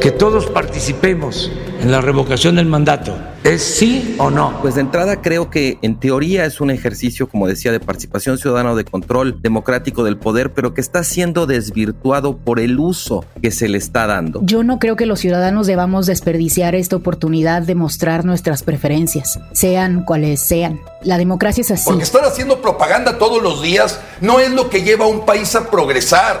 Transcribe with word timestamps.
que 0.00 0.10
todos 0.10 0.46
participemos 0.46 1.50
en 1.80 1.92
la 1.92 2.00
revocación 2.00 2.56
del 2.56 2.64
mandato. 2.66 3.14
¿Es 3.44 3.62
sí 3.62 4.16
o 4.18 4.30
no? 4.30 4.58
Pues 4.62 4.74
de 4.74 4.80
entrada 4.80 5.20
creo 5.20 5.50
que 5.50 5.78
en 5.82 6.00
teoría 6.00 6.46
es 6.46 6.60
un 6.60 6.70
ejercicio, 6.70 7.28
como 7.28 7.46
decía, 7.46 7.70
de 7.70 7.80
participación 7.80 8.38
ciudadana 8.38 8.72
o 8.72 8.76
de 8.76 8.84
control 8.84 9.40
democrático 9.42 10.02
del 10.02 10.16
poder, 10.16 10.52
pero 10.52 10.72
que 10.72 10.80
está 10.80 11.04
siendo 11.04 11.46
desvirtuado 11.46 12.38
por 12.38 12.60
el 12.60 12.78
uso 12.78 13.26
que 13.42 13.50
se 13.50 13.68
le 13.68 13.76
está 13.76 14.06
dando. 14.06 14.40
Yo 14.42 14.62
no 14.62 14.78
creo 14.78 14.96
que 14.96 15.04
los 15.04 15.20
ciudadanos 15.20 15.66
debamos 15.66 16.06
desperdiciar 16.06 16.74
esta 16.74 16.96
oportunidad 16.96 17.62
de 17.62 17.74
mostrar 17.74 18.24
nuestras 18.24 18.62
preferencias, 18.62 19.38
sean 19.52 20.04
cuales 20.04 20.40
sean. 20.40 20.80
La 21.02 21.18
democracia 21.18 21.60
es 21.60 21.70
así. 21.70 21.84
Porque 21.84 22.04
estar 22.04 22.24
haciendo 22.24 22.62
propaganda 22.62 23.18
todos 23.18 23.42
los 23.42 23.62
días 23.62 24.00
no 24.22 24.40
es 24.40 24.50
lo 24.50 24.70
que 24.70 24.82
lleva 24.82 25.04
a 25.04 25.08
un 25.08 25.26
país 25.26 25.54
a 25.54 25.70
progresar. 25.70 26.40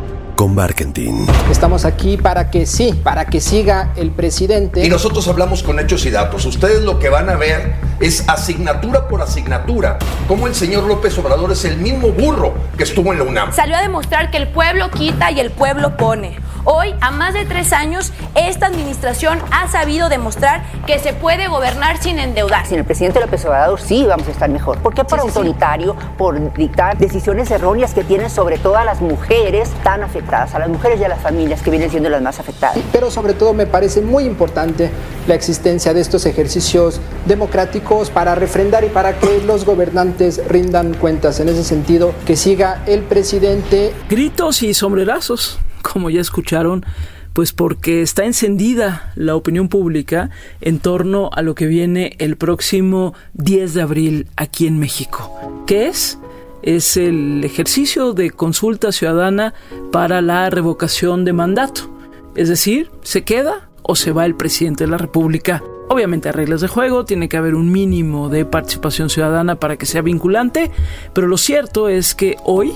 con 0.41 0.55
Barkentin. 0.55 1.27
Estamos 1.51 1.85
aquí 1.85 2.17
para 2.17 2.49
que 2.49 2.65
sí, 2.65 2.99
para 3.03 3.25
que 3.25 3.39
siga 3.39 3.93
el 3.95 4.09
presidente. 4.09 4.83
Y 4.83 4.89
nosotros 4.89 5.27
hablamos 5.27 5.61
con 5.61 5.79
hechos 5.79 6.03
y 6.07 6.09
datos. 6.09 6.47
Ustedes 6.47 6.81
lo 6.81 6.97
que 6.97 7.09
van 7.09 7.29
a 7.29 7.35
ver 7.35 7.75
es 7.99 8.27
asignatura 8.27 9.07
por 9.07 9.21
asignatura. 9.21 9.99
Como 10.27 10.47
el 10.47 10.55
señor 10.55 10.85
López 10.85 11.15
Obrador 11.19 11.51
es 11.51 11.63
el 11.65 11.77
mismo 11.77 12.07
burro 12.07 12.55
que 12.75 12.81
estuvo 12.81 13.11
en 13.11 13.19
la 13.19 13.25
UNAM. 13.25 13.53
Salió 13.53 13.77
a 13.77 13.83
demostrar 13.83 14.31
que 14.31 14.37
el 14.37 14.47
pueblo 14.47 14.89
quita 14.89 15.29
y 15.29 15.39
el 15.39 15.51
pueblo 15.51 15.95
pone. 15.95 16.39
Hoy, 16.63 16.93
a 17.01 17.09
más 17.09 17.33
de 17.33 17.45
tres 17.45 17.73
años, 17.73 18.13
esta 18.35 18.67
administración 18.67 19.39
ha 19.51 19.67
sabido 19.67 20.09
demostrar 20.09 20.63
que 20.85 20.99
se 20.99 21.11
puede 21.13 21.47
gobernar 21.47 21.97
sin 21.97 22.19
endeudar. 22.19 22.67
Sin 22.67 22.77
el 22.77 22.85
presidente 22.85 23.19
López 23.19 23.43
Obrador 23.45 23.81
sí 23.81 24.05
vamos 24.05 24.27
a 24.27 24.31
estar 24.31 24.49
mejor. 24.49 24.77
¿Por 24.77 24.93
qué 24.93 25.03
por 25.03 25.19
Sí, 25.19 25.25
sí, 25.25 25.31
sí. 25.31 25.37
autoritario? 25.39 25.95
Por 26.17 26.53
dictar 26.53 26.97
decisiones 26.97 27.49
erróneas 27.49 27.93
que 27.95 28.03
tienen 28.03 28.29
sobre 28.29 28.59
todo 28.59 28.77
a 28.77 28.85
las 28.85 29.01
mujeres 29.01 29.69
tan 29.83 30.03
afectadas, 30.03 30.53
a 30.53 30.59
las 30.59 30.69
mujeres 30.69 30.99
y 30.99 31.03
a 31.03 31.07
las 31.07 31.19
familias 31.19 31.61
que 31.61 31.71
vienen 31.71 31.89
siendo 31.89 32.09
las 32.09 32.21
más 32.21 32.39
afectadas. 32.39 32.77
Pero 32.91 33.09
sobre 33.09 33.33
todo 33.33 33.53
me 33.53 33.65
parece 33.65 34.01
muy 34.01 34.25
importante 34.25 34.91
la 35.27 35.33
existencia 35.33 35.93
de 35.95 36.01
estos 36.01 36.25
ejercicios 36.27 37.01
democráticos 37.25 38.11
para 38.11 38.35
refrendar 38.35 38.83
y 38.83 38.89
para 38.89 39.17
que 39.17 39.41
los 39.45 39.65
gobernantes 39.65 40.41
rindan 40.47 40.93
cuentas. 40.93 41.39
En 41.39 41.49
ese 41.49 41.63
sentido, 41.63 42.13
que 42.25 42.35
siga 42.35 42.83
el 42.85 43.01
presidente 43.01 43.93
Gritos 44.09 44.61
y 44.61 44.73
sombrerazos, 44.73 45.59
como 45.93 46.09
ya 46.09 46.21
escucharon, 46.21 46.85
pues 47.33 47.53
porque 47.53 48.01
está 48.01 48.25
encendida 48.25 49.11
la 49.15 49.35
opinión 49.35 49.69
pública 49.69 50.29
en 50.59 50.79
torno 50.79 51.29
a 51.33 51.41
lo 51.41 51.55
que 51.55 51.65
viene 51.65 52.15
el 52.19 52.35
próximo 52.37 53.13
10 53.33 53.73
de 53.73 53.81
abril 53.81 54.27
aquí 54.35 54.67
en 54.67 54.79
México. 54.79 55.63
¿Qué 55.65 55.87
es? 55.87 56.19
Es 56.61 56.97
el 56.97 57.43
ejercicio 57.43 58.13
de 58.13 58.31
consulta 58.31 58.91
ciudadana 58.91 59.53
para 59.91 60.21
la 60.21 60.49
revocación 60.49 61.25
de 61.25 61.33
mandato. 61.33 61.89
Es 62.35 62.49
decir, 62.49 62.91
¿se 63.01 63.23
queda 63.23 63.69
o 63.81 63.95
se 63.95 64.11
va 64.11 64.25
el 64.25 64.35
presidente 64.35 64.83
de 64.83 64.91
la 64.91 64.97
República? 64.97 65.63
Obviamente 65.89 66.29
hay 66.29 66.33
reglas 66.33 66.61
de 66.61 66.67
juego, 66.67 67.03
tiene 67.03 67.27
que 67.27 67.35
haber 67.35 67.55
un 67.55 67.71
mínimo 67.71 68.29
de 68.29 68.45
participación 68.45 69.09
ciudadana 69.09 69.55
para 69.55 69.75
que 69.75 69.85
sea 69.85 70.01
vinculante, 70.01 70.71
pero 71.13 71.27
lo 71.27 71.37
cierto 71.37 71.89
es 71.89 72.15
que 72.15 72.37
hoy 72.45 72.71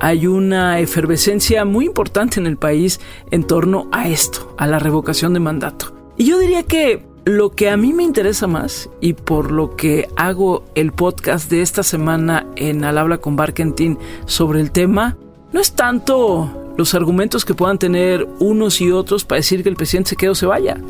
hay 0.00 0.26
una 0.26 0.80
efervescencia 0.80 1.64
muy 1.64 1.86
importante 1.86 2.40
en 2.40 2.46
el 2.46 2.56
país 2.56 3.00
en 3.30 3.44
torno 3.44 3.88
a 3.92 4.08
esto, 4.08 4.54
a 4.58 4.66
la 4.66 4.78
revocación 4.78 5.34
de 5.34 5.40
mandato. 5.40 5.94
Y 6.16 6.24
yo 6.24 6.38
diría 6.38 6.62
que 6.62 7.04
lo 7.24 7.50
que 7.50 7.68
a 7.68 7.76
mí 7.76 7.92
me 7.92 8.04
interesa 8.04 8.46
más 8.46 8.88
y 9.00 9.12
por 9.12 9.50
lo 9.52 9.76
que 9.76 10.08
hago 10.16 10.64
el 10.74 10.92
podcast 10.92 11.50
de 11.50 11.62
esta 11.62 11.82
semana 11.82 12.46
en 12.56 12.84
Al 12.84 12.98
habla 12.98 13.18
con 13.18 13.36
Barkentin 13.36 13.98
sobre 14.24 14.60
el 14.60 14.70
tema, 14.70 15.16
no 15.52 15.60
es 15.60 15.72
tanto 15.72 16.72
los 16.76 16.94
argumentos 16.94 17.44
que 17.44 17.54
puedan 17.54 17.78
tener 17.78 18.26
unos 18.38 18.80
y 18.80 18.92
otros 18.92 19.24
para 19.24 19.40
decir 19.40 19.62
que 19.62 19.68
el 19.68 19.76
presidente 19.76 20.10
se 20.10 20.16
quede 20.16 20.30
o 20.30 20.34
se 20.34 20.46
vaya, 20.46 20.80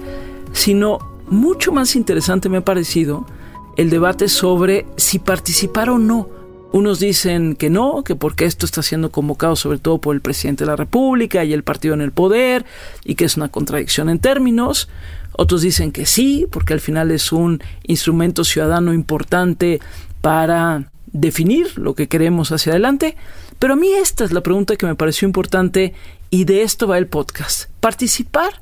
sino 0.52 0.98
mucho 1.28 1.72
más 1.72 1.96
interesante 1.96 2.48
me 2.48 2.58
ha 2.58 2.64
parecido 2.64 3.26
el 3.76 3.90
debate 3.90 4.28
sobre 4.28 4.86
si 4.96 5.18
participar 5.18 5.90
o 5.90 5.98
no. 5.98 6.28
Unos 6.70 7.00
dicen 7.00 7.56
que 7.56 7.70
no, 7.70 8.04
que 8.04 8.14
porque 8.14 8.44
esto 8.44 8.66
está 8.66 8.82
siendo 8.82 9.10
convocado 9.10 9.56
sobre 9.56 9.78
todo 9.78 9.98
por 9.98 10.14
el 10.14 10.20
presidente 10.20 10.64
de 10.64 10.70
la 10.70 10.76
República 10.76 11.42
y 11.44 11.54
el 11.54 11.62
partido 11.62 11.94
en 11.94 12.02
el 12.02 12.12
poder, 12.12 12.66
y 13.04 13.14
que 13.14 13.24
es 13.24 13.36
una 13.36 13.48
contradicción 13.48 14.10
en 14.10 14.18
términos. 14.18 14.88
Otros 15.32 15.62
dicen 15.62 15.92
que 15.92 16.04
sí, 16.04 16.46
porque 16.50 16.74
al 16.74 16.80
final 16.80 17.10
es 17.10 17.32
un 17.32 17.62
instrumento 17.84 18.44
ciudadano 18.44 18.92
importante 18.92 19.80
para 20.20 20.90
definir 21.06 21.78
lo 21.78 21.94
que 21.94 22.08
queremos 22.08 22.52
hacia 22.52 22.72
adelante. 22.72 23.16
Pero 23.58 23.72
a 23.72 23.76
mí 23.76 23.92
esta 23.92 24.24
es 24.24 24.32
la 24.32 24.42
pregunta 24.42 24.76
que 24.76 24.86
me 24.86 24.94
pareció 24.94 25.26
importante 25.26 25.94
y 26.30 26.44
de 26.44 26.62
esto 26.62 26.86
va 26.86 26.98
el 26.98 27.06
podcast. 27.06 27.70
¿Participar 27.80 28.60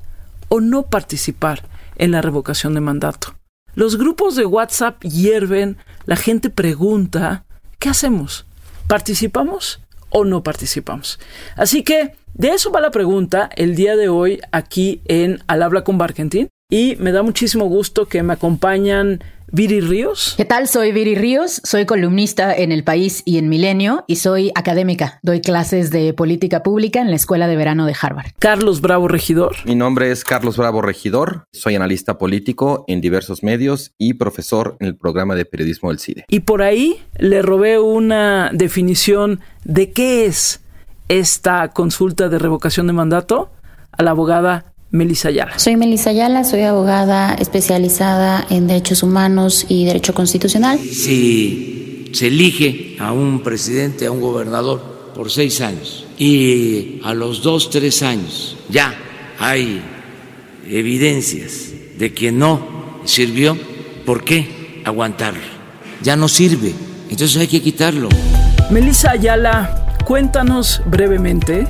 o 0.48 0.60
no 0.60 0.84
participar 0.84 1.68
en 1.96 2.12
la 2.12 2.22
revocación 2.22 2.74
de 2.74 2.80
mandato? 2.80 3.34
Los 3.74 3.98
grupos 3.98 4.36
de 4.36 4.46
WhatsApp 4.46 5.02
hierven, 5.02 5.76
la 6.06 6.16
gente 6.16 6.50
pregunta, 6.50 7.44
¿qué 7.78 7.88
hacemos? 7.88 8.46
¿Participamos 8.86 9.80
o 10.10 10.24
no 10.24 10.42
participamos? 10.42 11.18
Así 11.56 11.82
que 11.82 12.14
de 12.34 12.48
eso 12.48 12.70
va 12.70 12.80
la 12.80 12.90
pregunta 12.90 13.48
el 13.56 13.74
día 13.74 13.96
de 13.96 14.08
hoy 14.08 14.40
aquí 14.52 15.00
en 15.06 15.42
Al 15.46 15.62
habla 15.62 15.84
con 15.84 15.98
Barkentin 15.98 16.48
y 16.70 16.96
me 16.96 17.12
da 17.12 17.22
muchísimo 17.22 17.66
gusto 17.66 18.06
que 18.06 18.22
me 18.22 18.32
acompañan 18.32 19.22
Viri 19.52 19.80
Ríos. 19.80 20.34
¿Qué 20.36 20.44
tal? 20.44 20.66
Soy 20.66 20.90
Viri 20.90 21.14
Ríos, 21.14 21.60
soy 21.62 21.86
columnista 21.86 22.52
en 22.52 22.72
El 22.72 22.82
País 22.82 23.22
y 23.24 23.38
en 23.38 23.48
Milenio 23.48 24.04
y 24.08 24.16
soy 24.16 24.50
académica. 24.56 25.20
Doy 25.22 25.40
clases 25.40 25.90
de 25.90 26.12
política 26.12 26.64
pública 26.64 27.00
en 27.00 27.10
la 27.10 27.16
Escuela 27.16 27.46
de 27.46 27.54
Verano 27.54 27.86
de 27.86 27.94
Harvard. 28.00 28.32
Carlos 28.40 28.80
Bravo 28.80 29.06
Regidor. 29.06 29.54
Mi 29.64 29.76
nombre 29.76 30.10
es 30.10 30.24
Carlos 30.24 30.56
Bravo 30.56 30.82
Regidor, 30.82 31.46
soy 31.52 31.76
analista 31.76 32.18
político 32.18 32.84
en 32.88 33.00
diversos 33.00 33.44
medios 33.44 33.92
y 33.98 34.14
profesor 34.14 34.76
en 34.80 34.88
el 34.88 34.96
programa 34.96 35.36
de 35.36 35.44
periodismo 35.44 35.90
del 35.90 36.00
CIDE. 36.00 36.24
Y 36.28 36.40
por 36.40 36.62
ahí 36.62 37.00
le 37.18 37.40
robé 37.40 37.78
una 37.78 38.50
definición 38.52 39.40
de 39.64 39.92
qué 39.92 40.26
es 40.26 40.60
esta 41.08 41.68
consulta 41.68 42.28
de 42.28 42.40
revocación 42.40 42.88
de 42.88 42.94
mandato 42.94 43.52
a 43.92 44.02
la 44.02 44.10
abogada 44.10 44.74
Melissa 44.90 45.28
Ayala. 45.28 45.58
Soy 45.58 45.76
Melissa 45.76 46.10
Ayala, 46.10 46.44
soy 46.44 46.62
abogada 46.62 47.34
especializada 47.34 48.46
en 48.50 48.66
derechos 48.66 49.02
humanos 49.02 49.66
y 49.68 49.84
derecho 49.84 50.14
constitucional. 50.14 50.78
Si 50.78 52.10
se 52.12 52.28
elige 52.28 52.96
a 53.00 53.12
un 53.12 53.42
presidente, 53.42 54.06
a 54.06 54.10
un 54.10 54.20
gobernador 54.20 55.12
por 55.14 55.30
seis 55.30 55.60
años 55.60 56.06
y 56.18 57.00
a 57.04 57.14
los 57.14 57.42
dos, 57.42 57.70
tres 57.70 58.02
años 58.02 58.56
ya 58.68 58.94
hay 59.38 59.82
evidencias 60.68 61.72
de 61.98 62.12
que 62.12 62.32
no 62.32 63.00
sirvió, 63.04 63.56
¿por 64.04 64.24
qué 64.24 64.82
aguantarlo? 64.84 65.40
Ya 66.02 66.16
no 66.16 66.28
sirve, 66.28 66.72
entonces 67.10 67.36
hay 67.36 67.48
que 67.48 67.60
quitarlo. 67.60 68.08
Melissa 68.70 69.10
Ayala, 69.10 69.98
cuéntanos 70.04 70.82
brevemente 70.86 71.66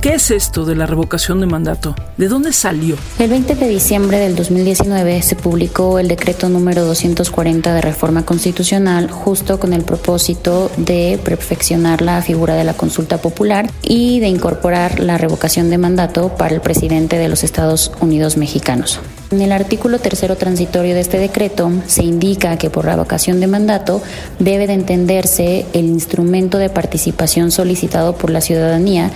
¿Qué 0.00 0.14
es 0.14 0.30
esto 0.30 0.64
de 0.64 0.76
la 0.76 0.86
revocación 0.86 1.40
de 1.40 1.46
mandato? 1.46 1.96
¿De 2.16 2.28
dónde 2.28 2.52
salió? 2.52 2.96
El 3.18 3.30
20 3.30 3.56
de 3.56 3.68
diciembre 3.68 4.18
del 4.18 4.36
2019 4.36 5.22
se 5.22 5.34
publicó 5.34 5.98
el 5.98 6.06
decreto 6.06 6.48
número 6.48 6.84
240 6.84 7.74
de 7.74 7.80
reforma 7.80 8.24
constitucional 8.24 9.10
justo 9.10 9.58
con 9.58 9.72
el 9.72 9.82
propósito 9.82 10.70
de 10.76 11.18
perfeccionar 11.24 12.00
la 12.00 12.22
figura 12.22 12.54
de 12.54 12.62
la 12.62 12.74
consulta 12.74 13.18
popular 13.18 13.68
y 13.82 14.20
de 14.20 14.28
incorporar 14.28 15.00
la 15.00 15.18
revocación 15.18 15.68
de 15.68 15.78
mandato 15.78 16.28
para 16.28 16.54
el 16.54 16.60
presidente 16.60 17.18
de 17.18 17.28
los 17.28 17.42
Estados 17.42 17.90
Unidos 18.00 18.36
mexicanos. 18.36 19.00
En 19.30 19.42
el 19.42 19.52
artículo 19.52 19.98
tercero 19.98 20.36
transitorio 20.36 20.94
de 20.94 21.02
este 21.02 21.18
decreto 21.18 21.70
se 21.86 22.02
indica 22.02 22.56
que 22.56 22.70
por 22.70 22.86
revocación 22.86 23.40
de 23.40 23.46
mandato 23.46 24.00
debe 24.38 24.66
de 24.66 24.72
entenderse 24.72 25.66
el 25.74 25.84
instrumento 25.84 26.56
de 26.56 26.70
participación 26.70 27.50
solicitado 27.50 28.16
por 28.16 28.30
la 28.30 28.40
ciudadanía 28.40 29.10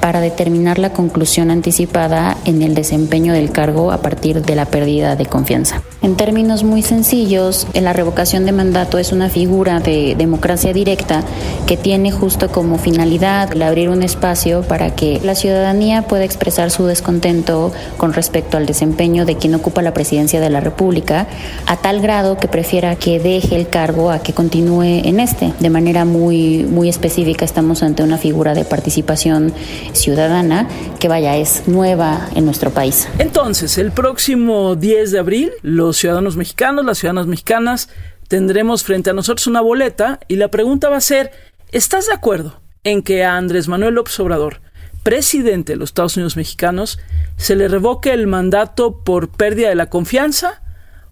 para 0.00 0.22
determinar 0.22 0.78
la 0.78 0.94
conclusión 0.94 1.50
anticipada 1.50 2.38
en 2.46 2.62
el 2.62 2.74
desempeño 2.74 3.34
del 3.34 3.52
cargo 3.52 3.92
a 3.92 4.00
partir 4.00 4.40
de 4.40 4.54
la 4.54 4.64
pérdida 4.64 5.16
de 5.16 5.26
confianza. 5.26 5.82
En 6.00 6.16
términos 6.16 6.62
muy 6.62 6.82
sencillos, 6.82 7.66
la 7.74 7.92
revocación 7.92 8.46
de 8.46 8.52
mandato 8.52 8.98
es 8.98 9.12
una 9.12 9.28
figura 9.28 9.80
de 9.80 10.14
democracia 10.16 10.72
directa 10.72 11.24
que 11.66 11.76
tiene 11.76 12.12
justo 12.12 12.50
como 12.50 12.78
finalidad 12.78 13.52
el 13.52 13.62
abrir 13.62 13.90
un 13.90 14.02
espacio 14.02 14.62
para 14.62 14.94
que 14.94 15.20
la 15.24 15.34
ciudadanía 15.34 16.02
pueda 16.02 16.24
expresar 16.24 16.70
su 16.70 16.86
descontento 16.86 17.72
con 17.98 18.14
respecto 18.14 18.56
al 18.56 18.64
desempeño 18.64 19.26
de 19.26 19.36
quien 19.36 19.54
ocupa 19.58 19.82
la 19.82 19.92
presidencia 19.94 20.40
de 20.40 20.50
la 20.50 20.60
República, 20.60 21.26
a 21.66 21.76
tal 21.76 22.00
grado 22.00 22.38
que 22.38 22.48
prefiera 22.48 22.96
que 22.96 23.20
deje 23.20 23.56
el 23.56 23.68
cargo 23.68 24.10
a 24.10 24.20
que 24.20 24.32
continúe 24.32 25.02
en 25.04 25.20
este. 25.20 25.52
De 25.60 25.70
manera 25.70 26.04
muy, 26.04 26.64
muy 26.64 26.88
específica 26.88 27.44
estamos 27.44 27.82
ante 27.82 28.02
una 28.02 28.18
figura 28.18 28.54
de 28.54 28.64
participación 28.64 29.52
ciudadana 29.92 30.68
que 30.98 31.08
vaya, 31.08 31.36
es 31.36 31.68
nueva 31.68 32.28
en 32.34 32.44
nuestro 32.44 32.70
país. 32.70 33.08
Entonces, 33.18 33.78
el 33.78 33.92
próximo 33.92 34.74
10 34.74 35.12
de 35.12 35.18
abril, 35.18 35.52
los 35.62 35.96
ciudadanos 35.96 36.36
mexicanos, 36.36 36.84
las 36.84 36.98
ciudadanas 36.98 37.26
mexicanas, 37.26 37.88
tendremos 38.28 38.84
frente 38.84 39.10
a 39.10 39.14
nosotros 39.14 39.46
una 39.46 39.60
boleta 39.60 40.20
y 40.28 40.36
la 40.36 40.48
pregunta 40.48 40.88
va 40.88 40.96
a 40.96 41.00
ser, 41.00 41.30
¿estás 41.72 42.06
de 42.06 42.14
acuerdo 42.14 42.60
en 42.84 43.02
que 43.02 43.24
a 43.24 43.36
Andrés 43.36 43.68
Manuel 43.68 43.94
López 43.94 44.18
Obrador, 44.20 44.60
presidente 45.08 45.72
de 45.72 45.78
los 45.78 45.88
Estados 45.88 46.18
Unidos 46.18 46.36
mexicanos, 46.36 46.98
se 47.38 47.56
le 47.56 47.66
revoque 47.66 48.12
el 48.12 48.26
mandato 48.26 48.98
por 48.98 49.30
pérdida 49.30 49.70
de 49.70 49.74
la 49.74 49.88
confianza 49.88 50.60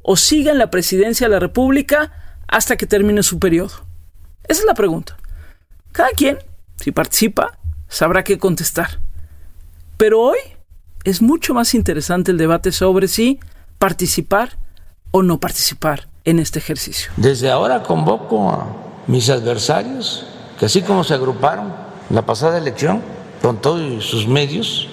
o 0.02 0.18
siga 0.18 0.52
en 0.52 0.58
la 0.58 0.70
presidencia 0.70 1.28
de 1.28 1.32
la 1.32 1.40
República 1.40 2.12
hasta 2.46 2.76
que 2.76 2.86
termine 2.86 3.22
su 3.22 3.38
periodo? 3.38 3.70
Esa 4.44 4.60
es 4.60 4.66
la 4.66 4.74
pregunta. 4.74 5.16
Cada 5.92 6.10
quien, 6.10 6.36
si 6.76 6.92
participa, 6.92 7.58
sabrá 7.88 8.22
qué 8.22 8.36
contestar. 8.36 8.98
Pero 9.96 10.20
hoy 10.20 10.40
es 11.04 11.22
mucho 11.22 11.54
más 11.54 11.72
interesante 11.72 12.32
el 12.32 12.36
debate 12.36 12.72
sobre 12.72 13.08
si 13.08 13.40
participar 13.78 14.58
o 15.10 15.22
no 15.22 15.40
participar 15.40 16.06
en 16.26 16.38
este 16.38 16.58
ejercicio. 16.58 17.12
Desde 17.16 17.50
ahora 17.50 17.82
convoco 17.82 18.50
a 18.50 18.66
mis 19.06 19.30
adversarios, 19.30 20.26
que 20.60 20.66
así 20.66 20.82
como 20.82 21.02
se 21.02 21.14
agruparon 21.14 21.72
la 22.10 22.26
pasada 22.26 22.58
elección, 22.58 23.15
con 23.46 23.60
todos 23.60 24.04
sus 24.04 24.26
medios, 24.26 24.88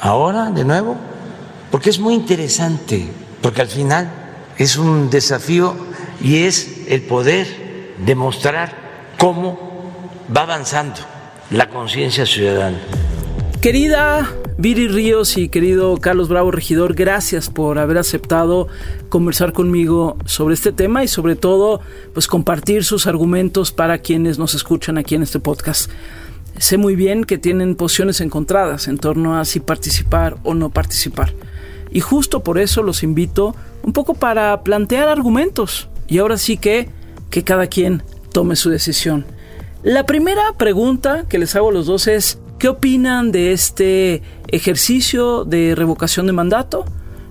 ahora 0.00 0.50
de 0.50 0.64
nuevo, 0.64 0.96
porque 1.70 1.90
es 1.90 1.98
muy 1.98 2.14
interesante, 2.14 3.06
porque 3.42 3.60
al 3.60 3.68
final 3.68 4.10
es 4.56 4.78
un 4.78 5.10
desafío 5.10 5.76
y 6.18 6.44
es 6.44 6.86
el 6.88 7.02
poder 7.02 7.46
demostrar 8.06 8.72
cómo 9.18 9.58
va 10.34 10.40
avanzando 10.40 11.00
la 11.50 11.68
conciencia 11.68 12.24
ciudadana. 12.24 12.78
Querida 13.60 14.26
Viri 14.56 14.88
Ríos 14.88 15.36
y 15.36 15.50
querido 15.50 15.98
Carlos 15.98 16.30
Bravo 16.30 16.50
Regidor, 16.50 16.94
gracias 16.94 17.50
por 17.50 17.78
haber 17.78 17.98
aceptado 17.98 18.68
conversar 19.10 19.52
conmigo 19.52 20.16
sobre 20.24 20.54
este 20.54 20.72
tema 20.72 21.04
y 21.04 21.08
sobre 21.08 21.36
todo 21.36 21.82
pues 22.14 22.26
compartir 22.26 22.84
sus 22.84 23.06
argumentos 23.06 23.70
para 23.70 23.98
quienes 23.98 24.38
nos 24.38 24.54
escuchan 24.54 24.96
aquí 24.96 25.14
en 25.14 25.24
este 25.24 25.40
podcast. 25.40 25.90
Sé 26.58 26.76
muy 26.76 26.96
bien 26.96 27.24
que 27.24 27.38
tienen 27.38 27.76
posiciones 27.76 28.20
encontradas 28.20 28.88
en 28.88 28.98
torno 28.98 29.38
a 29.38 29.44
si 29.44 29.60
participar 29.60 30.36
o 30.42 30.54
no 30.54 30.70
participar. 30.70 31.32
Y 31.90 32.00
justo 32.00 32.42
por 32.42 32.58
eso 32.58 32.82
los 32.82 33.02
invito 33.02 33.54
un 33.82 33.92
poco 33.92 34.14
para 34.14 34.62
plantear 34.62 35.08
argumentos. 35.08 35.88
Y 36.08 36.18
ahora 36.18 36.36
sí 36.36 36.56
que, 36.56 36.90
que 37.30 37.44
cada 37.44 37.68
quien 37.68 38.02
tome 38.32 38.56
su 38.56 38.70
decisión. 38.70 39.24
La 39.82 40.04
primera 40.04 40.52
pregunta 40.56 41.26
que 41.28 41.38
les 41.38 41.54
hago 41.54 41.70
a 41.70 41.72
los 41.72 41.86
dos 41.86 42.08
es, 42.08 42.38
¿qué 42.58 42.68
opinan 42.68 43.30
de 43.30 43.52
este 43.52 44.22
ejercicio 44.48 45.44
de 45.44 45.74
revocación 45.76 46.26
de 46.26 46.32
mandato? 46.32 46.84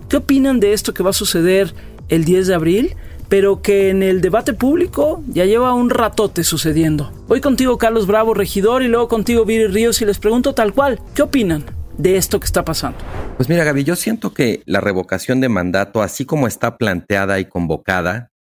¿Qué 0.07 0.17
opinan 0.17 0.59
de 0.61 0.71
esto 0.71 0.93
que 0.93 1.03
va 1.03 1.09
a 1.09 1.13
suceder 1.13 1.73
el 2.07 2.23
10 2.23 2.47
de 2.47 2.55
abril? 2.55 2.95
Pero 3.29 3.61
que 3.61 3.89
en 3.89 4.03
el 4.03 4.21
debate 4.21 4.53
público 4.53 5.23
ya 5.27 5.45
lleva 5.45 5.73
un 5.73 5.89
ratote 5.89 6.43
sucediendo. 6.43 7.11
Hoy 7.27 7.41
contigo 7.41 7.77
Carlos 7.77 8.07
Bravo, 8.07 8.33
regidor, 8.33 8.83
y 8.83 8.87
luego 8.87 9.07
contigo 9.07 9.45
Viri 9.45 9.67
Ríos, 9.67 10.01
y 10.01 10.05
les 10.05 10.19
pregunto 10.19 10.53
tal 10.53 10.73
cual, 10.73 10.99
¿qué 11.13 11.23
opinan 11.23 11.65
de 11.97 12.17
esto 12.17 12.39
que 12.39 12.45
está 12.45 12.63
pasando? 12.63 12.99
Pues 13.35 13.49
mira, 13.49 13.63
Gaby, 13.63 13.83
yo 13.83 13.95
siento 13.95 14.33
que 14.33 14.61
la 14.65 14.81
revocación 14.81 15.41
de 15.41 15.49
mandato, 15.49 16.01
así 16.01 16.25
como 16.25 16.47
está 16.47 16.77
planteada 16.77 17.39
y 17.39 17.45
convocada, 17.45 18.31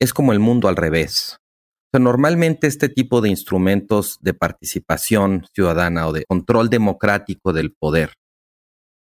es 0.00 0.12
como 0.12 0.32
el 0.32 0.40
mundo 0.40 0.68
al 0.68 0.76
revés. 0.76 1.38
normalmente 1.92 2.66
este 2.66 2.88
tipo 2.88 3.20
de 3.20 3.28
instrumentos 3.28 4.18
de 4.20 4.34
participación 4.34 5.46
ciudadana 5.54 6.08
o 6.08 6.12
de 6.12 6.24
control 6.24 6.68
democrático 6.68 7.52
del 7.52 7.72
poder 7.72 8.14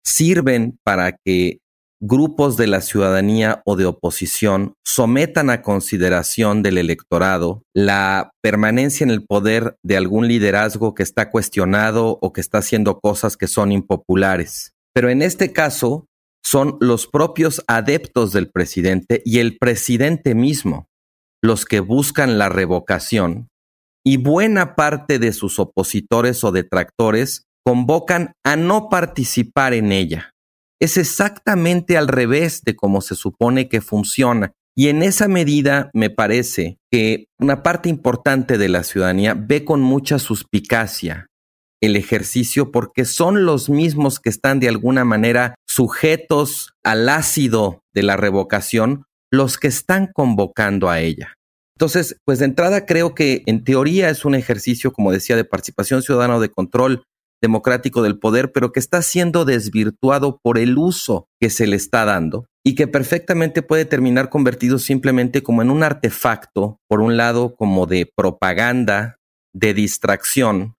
sirven 0.04 0.77
para 0.83 1.13
que 1.13 1.60
grupos 2.07 2.55
de 2.55 2.67
la 2.67 2.81
ciudadanía 2.81 3.63
o 3.65 3.75
de 3.75 3.85
oposición 3.85 4.75
sometan 4.85 5.49
a 5.49 5.63
consideración 5.63 6.61
del 6.61 6.77
electorado 6.77 7.63
la 7.73 8.31
permanencia 8.41 9.03
en 9.03 9.09
el 9.09 9.25
poder 9.25 9.75
de 9.83 9.97
algún 9.97 10.27
liderazgo 10.27 10.93
que 10.93 11.01
está 11.01 11.31
cuestionado 11.31 12.19
o 12.21 12.31
que 12.31 12.41
está 12.41 12.59
haciendo 12.59 12.99
cosas 12.99 13.37
que 13.37 13.47
son 13.47 13.71
impopulares. 13.71 14.73
Pero 14.93 15.09
en 15.09 15.23
este 15.23 15.51
caso 15.51 16.05
son 16.43 16.77
los 16.79 17.07
propios 17.07 17.63
adeptos 17.67 18.31
del 18.31 18.51
presidente 18.51 19.23
y 19.25 19.39
el 19.39 19.57
presidente 19.57 20.35
mismo 20.35 20.87
los 21.41 21.65
que 21.65 21.79
buscan 21.79 22.37
la 22.37 22.49
revocación 22.49 23.47
y 24.05 24.17
buena 24.17 24.75
parte 24.75 25.17
de 25.17 25.33
sus 25.33 25.57
opositores 25.57 26.43
o 26.43 26.51
detractores 26.51 27.45
convocan 27.65 28.33
a 28.43 28.55
no 28.55 28.89
participar 28.89 29.73
en 29.73 29.91
ella 29.91 30.34
es 30.81 30.98
exactamente 30.98 31.98
al 31.98 32.07
revés 32.07 32.62
de 32.63 32.75
cómo 32.75 33.01
se 33.01 33.16
supone 33.16 33.69
que 33.69 33.81
funciona. 33.81 34.51
Y 34.77 34.89
en 34.89 35.04
esa 35.04 35.27
medida 35.27 35.89
me 35.94 36.10
parece 36.10 36.77
que 36.92 37.27
una 37.39 37.63
parte 37.63 37.88
importante 37.88 38.57
de 38.57 38.68
la 38.68 38.83
ciudadanía 38.83 39.33
ve 39.33 39.63
con 39.63 39.81
mucha 39.81 40.19
suspicacia 40.19 41.27
el 41.81 41.95
ejercicio 41.95 42.72
porque 42.72 43.06
son 43.06 43.45
los 43.45 43.69
mismos 43.69 44.19
que 44.19 44.30
están 44.30 44.60
de 44.60 44.68
alguna 44.68 45.06
manera 45.06 45.56
sujetos 45.68 46.74
al 46.83 47.07
ácido 47.10 47.81
de 47.94 48.04
la 48.04 48.18
revocación 48.18 49.06
los 49.31 49.57
que 49.57 49.68
están 49.68 50.10
convocando 50.13 50.89
a 50.89 51.00
ella. 51.00 51.33
Entonces, 51.77 52.18
pues 52.25 52.39
de 52.39 52.45
entrada 52.45 52.86
creo 52.86 53.13
que 53.13 53.44
en 53.45 53.63
teoría 53.63 54.10
es 54.10 54.24
un 54.24 54.36
ejercicio, 54.36 54.94
como 54.94 55.12
decía, 55.12 55.36
de 55.36 55.44
participación 55.44 56.01
ciudadana 56.01 56.38
o 56.38 56.39
de 56.39 56.50
control 56.50 57.04
democrático 57.41 58.01
del 58.01 58.17
poder, 58.17 58.51
pero 58.51 58.71
que 58.71 58.79
está 58.79 59.01
siendo 59.01 59.45
desvirtuado 59.45 60.39
por 60.41 60.57
el 60.57 60.77
uso 60.77 61.27
que 61.39 61.49
se 61.49 61.67
le 61.67 61.75
está 61.75 62.05
dando 62.05 62.47
y 62.63 62.75
que 62.75 62.87
perfectamente 62.87 63.61
puede 63.61 63.85
terminar 63.85 64.29
convertido 64.29 64.79
simplemente 64.79 65.43
como 65.43 65.61
en 65.61 65.69
un 65.69 65.83
artefacto, 65.83 66.79
por 66.87 67.01
un 67.01 67.17
lado 67.17 67.55
como 67.55 67.85
de 67.85 68.11
propaganda, 68.15 69.17
de 69.53 69.73
distracción 69.73 70.75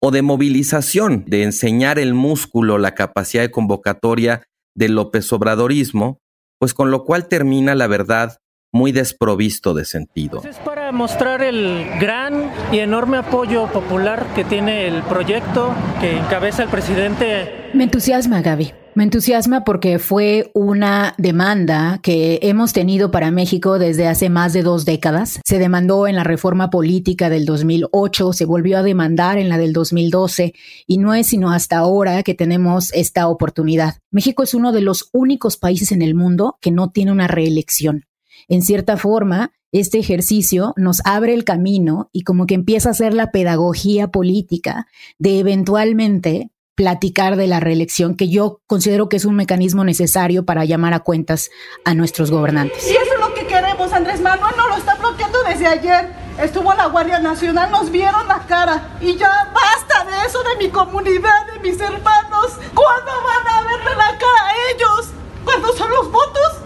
o 0.00 0.10
de 0.10 0.22
movilización, 0.22 1.24
de 1.26 1.42
enseñar 1.42 1.98
el 1.98 2.14
músculo, 2.14 2.78
la 2.78 2.94
capacidad 2.94 3.42
de 3.42 3.50
convocatoria 3.50 4.44
del 4.74 4.94
López 4.94 5.32
Obradorismo, 5.32 6.20
pues 6.60 6.74
con 6.74 6.90
lo 6.90 7.04
cual 7.04 7.28
termina 7.28 7.74
la 7.74 7.86
verdad 7.86 8.38
muy 8.72 8.92
desprovisto 8.92 9.74
de 9.74 9.84
sentido. 9.84 10.42
Es 10.44 10.58
para 10.58 10.92
mostrar 10.92 11.42
el 11.42 11.86
gran 11.98 12.45
y 12.72 12.78
enorme 12.78 13.18
apoyo 13.18 13.66
popular 13.68 14.26
que 14.34 14.44
tiene 14.44 14.88
el 14.88 15.02
proyecto 15.02 15.74
que 16.00 16.16
encabeza 16.16 16.62
el 16.64 16.68
presidente. 16.68 17.70
Me 17.74 17.84
entusiasma, 17.84 18.42
Gaby. 18.42 18.72
Me 18.94 19.04
entusiasma 19.04 19.62
porque 19.62 19.98
fue 19.98 20.50
una 20.54 21.14
demanda 21.18 22.00
que 22.02 22.38
hemos 22.40 22.72
tenido 22.72 23.10
para 23.10 23.30
México 23.30 23.78
desde 23.78 24.08
hace 24.08 24.30
más 24.30 24.54
de 24.54 24.62
dos 24.62 24.86
décadas. 24.86 25.38
Se 25.44 25.58
demandó 25.58 26.08
en 26.08 26.16
la 26.16 26.24
reforma 26.24 26.70
política 26.70 27.28
del 27.28 27.44
2008, 27.44 28.32
se 28.32 28.46
volvió 28.46 28.78
a 28.78 28.82
demandar 28.82 29.36
en 29.36 29.50
la 29.50 29.58
del 29.58 29.74
2012 29.74 30.54
y 30.86 30.96
no 30.96 31.12
es 31.12 31.26
sino 31.26 31.52
hasta 31.52 31.76
ahora 31.76 32.22
que 32.22 32.34
tenemos 32.34 32.90
esta 32.94 33.28
oportunidad. 33.28 33.96
México 34.10 34.42
es 34.42 34.54
uno 34.54 34.72
de 34.72 34.80
los 34.80 35.10
únicos 35.12 35.58
países 35.58 35.92
en 35.92 36.00
el 36.00 36.14
mundo 36.14 36.56
que 36.62 36.70
no 36.70 36.88
tiene 36.88 37.12
una 37.12 37.28
reelección 37.28 38.06
en 38.48 38.62
cierta 38.62 38.96
forma, 38.96 39.52
este 39.72 39.98
ejercicio 39.98 40.72
nos 40.76 41.00
abre 41.04 41.34
el 41.34 41.44
camino 41.44 42.08
y 42.12 42.22
como 42.22 42.46
que 42.46 42.54
empieza 42.54 42.90
a 42.90 42.94
ser 42.94 43.14
la 43.14 43.30
pedagogía 43.30 44.08
política 44.08 44.86
de 45.18 45.38
eventualmente 45.38 46.50
platicar 46.76 47.36
de 47.36 47.46
la 47.46 47.58
reelección, 47.58 48.16
que 48.16 48.28
yo 48.28 48.60
considero 48.66 49.08
que 49.08 49.16
es 49.16 49.24
un 49.24 49.34
mecanismo 49.34 49.82
necesario 49.82 50.44
para 50.44 50.64
llamar 50.66 50.92
a 50.92 51.00
cuentas 51.00 51.50
a 51.84 51.94
nuestros 51.94 52.30
gobernantes. 52.30 52.86
Y 52.86 52.94
eso 52.94 53.14
es 53.14 53.20
lo 53.20 53.34
que 53.34 53.46
queremos, 53.46 53.92
Andrés 53.92 54.20
Manuel 54.20 54.54
no 54.56 54.68
lo 54.68 54.76
está 54.76 54.94
bloqueando 54.96 55.38
desde 55.48 55.66
ayer. 55.66 56.26
Estuvo 56.38 56.74
la 56.74 56.86
Guardia 56.86 57.18
Nacional, 57.18 57.70
nos 57.70 57.90
vieron 57.90 58.28
la 58.28 58.40
cara. 58.46 58.98
Y 59.00 59.16
ya 59.16 59.50
basta 59.54 60.04
de 60.04 60.26
eso 60.26 60.38
de 60.42 60.64
mi 60.64 60.70
comunidad, 60.70 61.46
de 61.54 61.60
mis 61.60 61.80
hermanos. 61.80 62.58
¿Cuándo 62.74 63.10
van 63.24 63.54
a 63.54 63.62
verle 63.62 63.96
la 63.96 64.18
cara 64.18 64.46
a 64.46 64.52
ellos? 64.74 65.10
¿Cuándo 65.44 65.72
son 65.72 65.90
los 65.90 66.12
votos? 66.12 66.60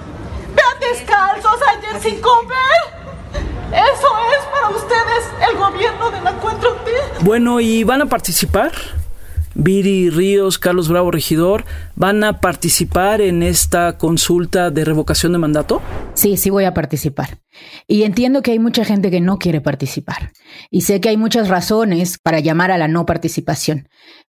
Vean 0.61 0.93
descalzos 0.93 1.61
ayer 1.77 2.03
sin 2.03 2.21
comer. 2.21 3.01
Eso 3.73 4.09
es 4.37 4.45
para 4.51 4.69
ustedes 4.71 5.49
el 5.49 5.57
gobierno 5.57 6.11
de 6.11 6.21
la 6.21 6.41
4T. 6.41 7.23
Bueno, 7.23 7.61
¿y 7.61 7.85
van 7.85 8.03
a 8.03 8.07
participar? 8.07 8.73
Viri 9.55 10.11
Ríos, 10.11 10.59
Carlos 10.59 10.89
Bravo 10.89 11.11
Regidor, 11.11 11.65
¿van 11.97 12.25
a 12.25 12.41
participar 12.41 13.21
en 13.21 13.43
esta 13.43 13.99
consulta 13.99 14.71
de 14.71 14.85
revocación 14.85 15.33
de 15.33 15.39
mandato? 15.39 15.83
Sí, 16.15 16.37
sí 16.37 16.51
voy 16.51 16.65
a 16.65 16.75
participar. 16.75 17.39
Y 17.87 18.03
entiendo 18.05 18.43
que 18.43 18.53
hay 18.53 18.59
mucha 18.59 18.85
gente 18.85 19.11
que 19.11 19.21
no 19.21 19.39
quiere 19.39 19.61
participar. 19.61 20.33
Y 20.71 20.83
sé 20.83 21.01
que 21.01 21.09
hay 21.09 21.17
muchas 21.17 21.49
razones 21.49 22.19
para 22.23 22.41
llamar 22.41 22.71
a 22.71 22.79
la 22.79 22.89
no 22.89 23.07
participación. 23.07 23.89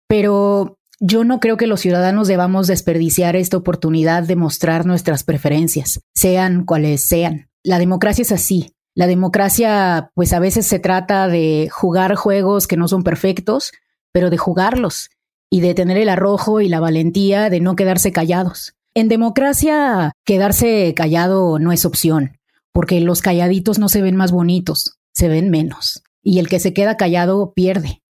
Pero 0.08 0.78
Yo 1.00 1.24
no 1.24 1.40
creo 1.40 1.58
que 1.58 1.68
los 1.68 1.82
ciudadanos 1.82 2.28
debamos 2.28 2.68
desperdiciar 2.68 3.36
esta 3.36 3.58
oportunidad 3.58 4.24
de 4.24 4.36
mostrar 4.36 4.86
nuestras 4.86 5.24
preferencias, 5.24 6.00
sean 6.14 6.66
cuales 6.66 7.06
sean. 7.06 7.50
La 7.64 7.80
democracia 7.80 8.22
es 8.22 8.32
así. 8.32 8.72
La 8.96 9.08
democracia, 9.08 10.12
pues 10.14 10.32
a 10.32 10.40
veces 10.40 10.66
se 10.66 10.80
trata 10.80 11.28
de 11.28 11.68
jugar 11.70 12.16
juegos 12.16 12.66
que 12.66 12.78
no 12.78 12.88
son 12.88 13.04
perfectos, 13.04 13.74
pero 14.14 14.30
de 14.30 14.38
jugarlos 14.38 15.10
y 15.50 15.60
de 15.60 15.74
tener 15.74 15.98
el 15.98 16.08
arrojo 16.08 16.62
y 16.62 16.70
la 16.70 16.80
valentía 16.80 17.50
de 17.50 17.60
no 17.60 17.76
quedarse 17.76 18.14
callados. 18.14 18.76
En 18.94 19.10
democracia, 19.10 20.14
quedarse 20.24 20.94
callado 20.96 21.60
no 21.60 21.74
es 21.74 21.84
opción, 21.84 22.38
porque 22.72 23.02
los 23.02 23.22
calladitos 23.22 23.80
no 23.80 23.90
se 23.90 24.02
ven 24.02 24.16
más 24.16 24.32
bonitos, 24.32 24.98
se 25.14 25.28
ven 25.28 25.50
menos. 25.50 26.04
Y 26.24 26.40
el 26.40 26.48
que 26.48 26.62
se 26.62 26.74
queda 26.74 26.96
callado 26.96 27.54
pierde. 27.54 28.02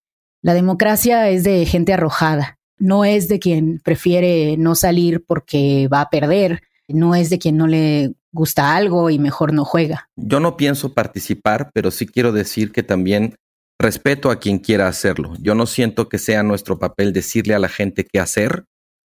La 0.43 0.53
democracia 0.53 1.27
es 1.29 1.43
de 1.43 1.65
gente 1.65 1.91
arrojada, 1.93 2.59
no 2.77 3.05
es 3.05 3.27
de 3.27 3.39
quien 3.39 3.79
prefiere 3.83 4.57
no 4.57 4.75
salir 4.75 5.23
porque 5.25 5.87
va 5.87 6.01
a 6.01 6.09
perder, 6.09 6.61
no 6.87 7.15
es 7.15 7.29
de 7.29 7.39
quien 7.39 7.57
no 7.57 7.67
le 7.67 8.13
gusta 8.31 8.75
algo 8.75 9.09
y 9.09 9.17
mejor 9.17 9.53
no 9.53 9.65
juega. 9.65 10.09
Yo 10.15 10.39
no 10.39 10.57
pienso 10.57 10.93
participar, 10.93 11.71
pero 11.73 11.89
sí 11.91 12.05
quiero 12.05 12.31
decir 12.31 12.71
que 12.71 12.83
también 12.83 13.35
respeto 13.79 14.29
a 14.29 14.39
quien 14.39 14.59
quiera 14.59 14.87
hacerlo. 14.87 15.33
Yo 15.39 15.55
no 15.55 15.65
siento 15.65 16.09
que 16.09 16.17
sea 16.17 16.43
nuestro 16.43 16.79
papel 16.79 17.13
decirle 17.13 17.55
a 17.55 17.59
la 17.59 17.69
gente 17.69 18.05
qué 18.05 18.19
hacer, 18.19 18.65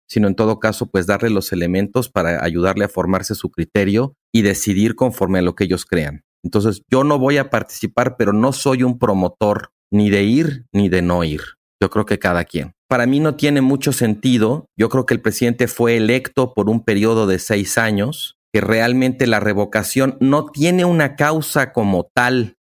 sino 0.08 0.28
en 0.28 0.34
todo 0.34 0.60
caso, 0.60 0.86
pues 0.86 1.06
darle 1.06 1.30
los 1.30 1.52
elementos 1.52 2.10
para 2.10 2.44
ayudarle 2.44 2.84
a 2.84 2.88
formarse 2.88 3.34
su 3.34 3.50
criterio 3.50 4.14
y 4.32 4.42
decidir 4.42 4.94
conforme 4.94 5.38
a 5.38 5.42
lo 5.42 5.54
que 5.54 5.64
ellos 5.64 5.86
crean. 5.86 6.22
Entonces, 6.42 6.82
yo 6.90 7.04
no 7.04 7.18
voy 7.18 7.38
a 7.38 7.48
participar, 7.48 8.16
pero 8.18 8.32
no 8.32 8.52
soy 8.52 8.82
un 8.82 8.98
promotor 8.98 9.70
ni 9.90 10.10
de 10.10 10.24
ir 10.24 10.66
ni 10.72 10.88
de 10.88 11.00
no 11.00 11.24
ir. 11.24 11.40
Yo 11.82 11.90
creo 11.90 12.06
que 12.06 12.18
cada 12.18 12.44
quien. 12.44 12.72
Para 12.88 13.06
mí 13.06 13.20
no 13.20 13.34
tiene 13.34 13.60
mucho 13.60 13.92
sentido. 13.92 14.66
Yo 14.78 14.88
creo 14.88 15.06
que 15.06 15.14
el 15.14 15.20
presidente 15.20 15.68
fue 15.68 15.96
electo 15.96 16.54
por 16.54 16.70
un 16.70 16.84
periodo 16.84 17.26
de 17.26 17.38
seis 17.38 17.78
años, 17.78 18.36
que 18.52 18.60
realmente 18.60 19.26
la 19.26 19.40
revocación 19.40 20.16
no 20.20 20.46
tiene 20.46 20.84
una 20.84 21.16
causa 21.16 21.72
como 21.72 22.08
tal 22.14 22.56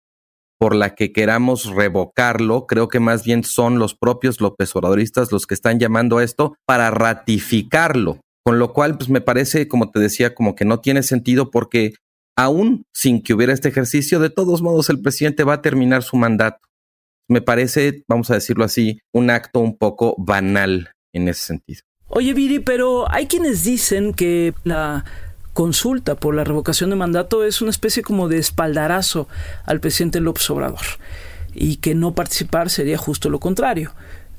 por 0.60 0.76
la 0.76 0.94
que 0.94 1.14
queramos 1.14 1.66
revocarlo, 1.74 2.68
creo 2.68 2.90
que 2.90 3.00
más 3.00 3.24
bien 3.24 3.46
son 3.46 3.80
los 3.80 3.96
propios 3.96 4.42
López 4.42 4.76
Obradoristas 4.76 5.32
los 5.32 5.48
que 5.48 5.54
están 5.54 5.80
llamando 5.80 6.18
a 6.18 6.24
esto 6.24 6.56
para 6.66 6.92
ratificarlo. 6.92 8.20
Con 8.44 8.60
lo 8.60 8.74
cual, 8.74 8.98
pues 8.98 9.10
me 9.10 9.22
parece, 9.22 9.70
como 9.70 9.90
te 9.90 10.00
decía, 10.00 10.36
como 10.36 10.56
que 10.56 10.66
no 10.66 10.82
tiene 10.82 11.02
sentido 11.02 11.50
porque 11.50 11.94
aún 12.38 12.84
sin 12.94 13.22
que 13.22 13.34
hubiera 13.34 13.54
este 13.54 13.70
ejercicio, 13.70 14.20
de 14.20 14.30
todos 14.30 14.62
modos 14.62 14.90
el 14.90 15.02
presidente 15.02 15.46
va 15.46 15.54
a 15.56 15.62
terminar 15.62 16.04
su 16.04 16.18
mandato. 16.18 16.60
Me 17.30 17.42
parece, 17.42 18.04
vamos 18.08 18.32
a 18.32 18.34
decirlo 18.34 18.66
así, 18.66 19.00
un 19.14 19.30
acto 19.30 19.60
un 19.60 19.78
poco 19.78 20.16
banal 20.18 20.90
en 21.14 21.28
ese 21.28 21.46
sentido. 21.46 21.82
Oye, 22.08 22.34
Viri, 22.34 22.60
pero 22.60 23.10
hay 23.10 23.28
quienes 23.28 23.64
dicen 23.64 24.16
que 24.16 24.56
la 24.64 25.06
consulta 25.54 26.16
por 26.16 26.34
la 26.34 26.44
revocación 26.44 26.90
de 26.90 26.96
mandato 26.96 27.44
es 27.44 27.62
una 27.62 27.70
especie 27.70 28.02
como 28.02 28.30
de 28.30 28.40
espaldarazo 28.40 29.28
al 29.66 29.80
presidente 29.80 30.22
López 30.22 30.50
Obrador 30.50 30.86
y 31.54 31.78
que 31.78 31.94
no 31.94 32.16
participar 32.16 32.72
sería 32.72 32.98
justo 32.98 33.30
lo 33.30 33.40
contrario. 33.40 33.94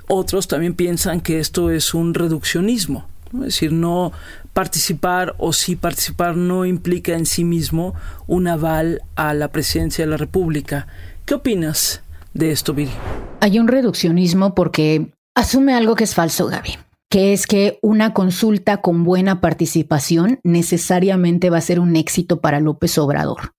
Otros 0.09 0.49
también 0.49 0.75
piensan 0.75 1.21
que 1.21 1.39
esto 1.39 1.71
es 1.71 1.95
un 1.95 2.15
reduccionismo, 2.15 3.07
es 3.35 3.41
decir, 3.41 3.73
no 3.73 4.13
participar 4.53 5.37
o 5.39 5.53
sí 5.53 5.77
participar 5.77 6.37
no 6.37 6.65
implica 6.65 7.13
en 7.13 7.27
sí 7.27 7.45
mismo 7.45 7.95
un 8.27 8.49
aval 8.49 9.03
a 9.15 9.33
la 9.35 9.49
presidencia 9.49 10.05
de 10.05 10.11
la 10.11 10.17
República. 10.17 10.89
¿Qué 11.25 11.35
opinas 11.35 12.03
de 12.35 12.53
esto, 12.53 12.75
Viri? 12.75 12.93
Hay 13.41 13.59
un 13.59 13.69
reduccionismo 13.69 14.55
porque 14.55 15.13
asume 15.35 15.75
algo 15.75 15.95
que 15.95 16.05
es 16.05 16.15
falso, 16.15 16.47
Gaby 16.47 16.77
que 17.11 17.33
es 17.33 17.49
que 17.49 17.81
una 17.83 18.15
consulta 18.15 18.81
con 18.81 19.03
buena 19.03 19.41
participación 19.41 20.39
necesariamente 20.45 21.51
va 21.51 21.59
a 21.59 21.63
ser 21.63 21.81
un 21.81 21.97
éxito 21.97 22.41
para 22.41 22.61
López 22.61 22.97
Obrador. 22.99 23.53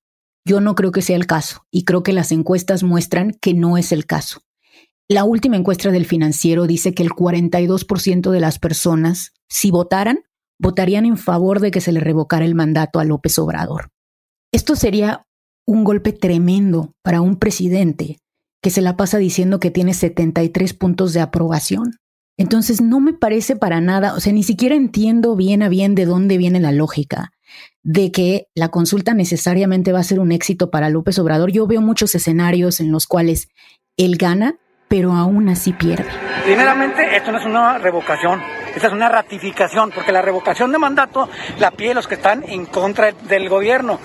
Yo 0.48 0.62
no 0.62 0.74
creo 0.74 0.92
que 0.92 1.02
sea 1.02 1.18
el 1.18 1.28
caso 1.28 1.66
y 1.70 1.84
creo 1.84 2.02
que 2.02 2.14
las 2.14 2.32
encuestas 2.32 2.82
muestran 2.82 3.34
que 3.42 3.54
no 3.54 3.78
es 3.78 3.92
el 3.92 4.06
caso. 4.06 4.42
La 5.10 5.26
última 5.26 5.58
encuesta 5.58 5.92
del 5.92 6.06
financiero 6.06 6.66
dice 6.66 6.94
que 6.94 7.04
el 7.04 7.10
42% 7.10 8.32
de 8.32 8.40
las 8.40 8.58
personas, 8.58 9.34
si 9.50 9.70
votaran, 9.70 10.20
votarían 10.58 11.06
en 11.06 11.18
favor 11.18 11.60
de 11.60 11.72
que 11.72 11.82
se 11.82 11.92
le 11.92 12.00
revocara 12.00 12.46
el 12.46 12.56
mandato 12.56 13.00
a 13.00 13.04
López 13.04 13.38
Obrador. 13.38 13.90
Esto 14.54 14.78
sería 14.78 15.28
un 15.68 15.84
golpe 15.84 16.14
tremendo 16.14 16.94
para 17.04 17.20
un 17.20 17.36
presidente 17.36 18.18
que 18.62 18.70
se 18.70 18.82
la 18.82 18.96
pasa 18.96 19.18
diciendo 19.18 19.60
que 19.60 19.72
tiene 19.72 19.94
73 19.94 20.74
puntos 20.74 21.14
de 21.14 21.22
aprobación. 21.22 21.94
Entonces 22.38 22.82
no 22.82 23.00
me 23.00 23.14
parece 23.14 23.56
para 23.56 23.82
nada, 23.82 24.14
o 24.14 24.20
sea, 24.20 24.34
ni 24.34 24.44
siquiera 24.44 24.76
entiendo 24.76 25.36
bien 25.36 25.62
a 25.64 25.70
bien 25.70 25.96
de 25.96 26.06
dónde 26.06 26.38
viene 26.38 26.60
la 26.60 26.72
lógica 26.72 27.32
de 27.84 28.12
que 28.12 28.48
la 28.56 28.70
consulta 28.70 29.14
necesariamente 29.14 29.92
va 29.92 30.00
a 30.00 30.04
ser 30.04 30.20
un 30.20 30.32
éxito 30.32 30.70
para 30.70 30.90
López 30.90 31.18
Obrador. 31.20 31.52
Yo 31.52 31.68
veo 31.68 31.82
muchos 31.82 32.14
escenarios 32.16 32.80
en 32.80 32.92
los 32.92 33.08
cuales 33.08 33.50
él 33.98 34.18
gana, 34.18 34.56
pero 34.88 35.14
aún 35.14 35.50
así 35.50 35.74
pierde. 35.74 36.06
Primeramente, 36.44 37.16
esto 37.16 37.32
no 37.32 37.40
es 37.40 37.46
una 37.46 37.78
revocación, 37.78 38.42
esta 38.76 38.88
es 38.88 38.94
una 38.94 39.10
ratificación, 39.10 39.92
porque 39.92 40.12
la 40.12 40.22
revocación 40.22 40.72
de 40.72 40.78
mandato 40.78 41.30
la 41.60 41.72
pide 41.72 41.94
los 41.94 42.08
que 42.08 42.16
están 42.16 42.44
en 42.48 42.66
contra 42.66 43.12
del 43.12 43.50
gobierno. 43.50 44.00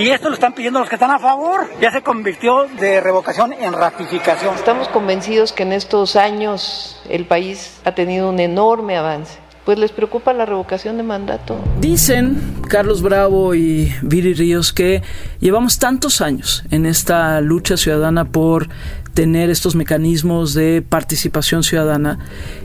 Y 0.00 0.08
esto 0.08 0.30
lo 0.30 0.34
están 0.34 0.54
pidiendo 0.54 0.80
los 0.80 0.88
que 0.88 0.94
están 0.94 1.10
a 1.10 1.18
favor. 1.18 1.68
Ya 1.78 1.92
se 1.92 2.00
convirtió 2.00 2.66
de 2.80 3.02
revocación 3.02 3.52
en 3.52 3.74
ratificación. 3.74 4.54
Estamos 4.54 4.88
convencidos 4.88 5.52
que 5.52 5.62
en 5.62 5.72
estos 5.72 6.16
años 6.16 6.98
el 7.10 7.26
país 7.26 7.82
ha 7.84 7.94
tenido 7.94 8.30
un 8.30 8.40
enorme 8.40 8.96
avance. 8.96 9.34
Pues 9.66 9.78
les 9.78 9.92
preocupa 9.92 10.32
la 10.32 10.46
revocación 10.46 10.96
de 10.96 11.02
mandato. 11.02 11.58
Dicen 11.82 12.62
Carlos 12.66 13.02
Bravo 13.02 13.54
y 13.54 13.94
Viri 14.00 14.32
Ríos 14.32 14.72
que 14.72 15.02
llevamos 15.38 15.78
tantos 15.78 16.22
años 16.22 16.64
en 16.70 16.86
esta 16.86 17.38
lucha 17.42 17.76
ciudadana 17.76 18.24
por 18.24 18.70
tener 19.12 19.50
estos 19.50 19.74
mecanismos 19.74 20.54
de 20.54 20.80
participación 20.80 21.62
ciudadana, 21.62 22.18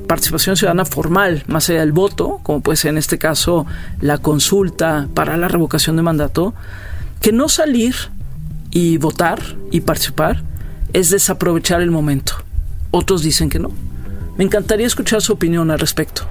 participación 0.07 0.55
ciudadana 0.55 0.85
formal, 0.85 1.43
más 1.47 1.69
allá 1.69 1.81
del 1.81 1.91
voto, 1.91 2.39
como 2.43 2.61
puede 2.61 2.77
ser 2.77 2.91
en 2.91 2.97
este 2.97 3.17
caso 3.17 3.65
la 3.99 4.19
consulta 4.19 5.09
para 5.13 5.35
la 5.35 5.49
revocación 5.49 5.97
de 5.97 6.01
mandato, 6.01 6.53
que 7.21 7.31
no 7.31 7.49
salir 7.49 7.95
y 8.71 8.97
votar 8.97 9.41
y 9.71 9.81
participar 9.81 10.43
es 10.93 11.09
desaprovechar 11.09 11.81
el 11.81 11.91
momento. 11.91 12.33
Otros 12.91 13.23
dicen 13.23 13.49
que 13.49 13.59
no. 13.59 13.71
Me 14.37 14.43
encantaría 14.43 14.87
escuchar 14.87 15.21
su 15.21 15.33
opinión 15.33 15.71
al 15.71 15.79
respecto. 15.79 16.27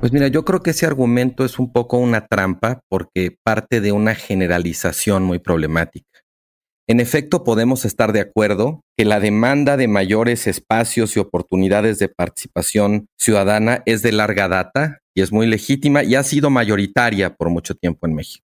Pues 0.00 0.12
mira, 0.12 0.26
yo 0.28 0.44
creo 0.44 0.62
que 0.62 0.70
ese 0.70 0.86
argumento 0.86 1.44
es 1.44 1.58
un 1.58 1.72
poco 1.72 1.96
una 1.96 2.26
trampa 2.26 2.80
porque 2.88 3.36
parte 3.44 3.80
de 3.80 3.92
una 3.92 4.16
generalización 4.16 5.22
muy 5.22 5.38
problemática. 5.38 6.06
En 6.88 6.98
efecto, 6.98 7.44
podemos 7.44 7.84
estar 7.84 8.12
de 8.12 8.20
acuerdo 8.20 8.82
que 8.96 9.04
la 9.04 9.20
demanda 9.20 9.76
de 9.76 9.86
mayores 9.86 10.48
espacios 10.48 11.16
y 11.16 11.20
oportunidades 11.20 12.00
de 12.00 12.08
participación 12.08 13.06
ciudadana 13.16 13.82
es 13.86 14.02
de 14.02 14.10
larga 14.10 14.48
data 14.48 14.98
y 15.14 15.22
es 15.22 15.30
muy 15.30 15.46
legítima 15.46 16.02
y 16.02 16.16
ha 16.16 16.24
sido 16.24 16.50
mayoritaria 16.50 17.36
por 17.36 17.50
mucho 17.50 17.76
tiempo 17.76 18.06
en 18.06 18.14
México. 18.14 18.44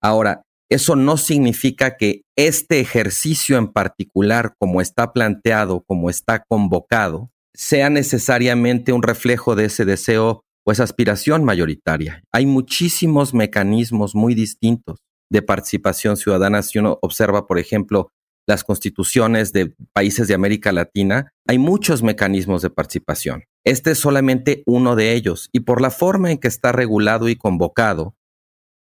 Ahora, 0.00 0.42
eso 0.70 0.94
no 0.94 1.16
significa 1.16 1.96
que 1.96 2.22
este 2.36 2.78
ejercicio 2.80 3.58
en 3.58 3.72
particular, 3.72 4.54
como 4.58 4.80
está 4.80 5.12
planteado, 5.12 5.82
como 5.86 6.08
está 6.08 6.44
convocado, 6.48 7.30
sea 7.54 7.90
necesariamente 7.90 8.92
un 8.92 9.02
reflejo 9.02 9.56
de 9.56 9.64
ese 9.66 9.84
deseo 9.84 10.44
o 10.64 10.72
esa 10.72 10.84
aspiración 10.84 11.44
mayoritaria. 11.44 12.22
Hay 12.32 12.46
muchísimos 12.46 13.34
mecanismos 13.34 14.14
muy 14.14 14.34
distintos 14.34 15.00
de 15.28 15.42
participación 15.42 16.16
ciudadana. 16.16 16.62
Si 16.62 16.78
uno 16.78 16.98
observa, 17.02 17.46
por 17.48 17.58
ejemplo, 17.58 18.12
las 18.46 18.64
constituciones 18.64 19.52
de 19.52 19.74
países 19.92 20.28
de 20.28 20.34
América 20.34 20.72
Latina, 20.72 21.32
hay 21.46 21.58
muchos 21.58 22.02
mecanismos 22.02 22.62
de 22.62 22.70
participación. 22.70 23.44
Este 23.64 23.92
es 23.92 23.98
solamente 23.98 24.62
uno 24.66 24.96
de 24.96 25.14
ellos 25.14 25.48
y 25.52 25.60
por 25.60 25.80
la 25.80 25.90
forma 25.90 26.30
en 26.30 26.38
que 26.38 26.48
está 26.48 26.72
regulado 26.72 27.28
y 27.28 27.36
convocado, 27.36 28.14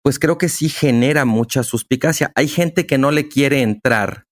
pues 0.04 0.20
creo 0.20 0.38
que 0.38 0.50
sí 0.50 0.70
genera 0.70 1.26
mucha 1.26 1.64
suspicacia. 1.64 2.32
Hay 2.36 2.48
gente 2.48 2.86
que 2.86 2.98
no 2.98 3.12
le 3.12 3.30
quiere 3.30 3.62
entrar 3.62 4.26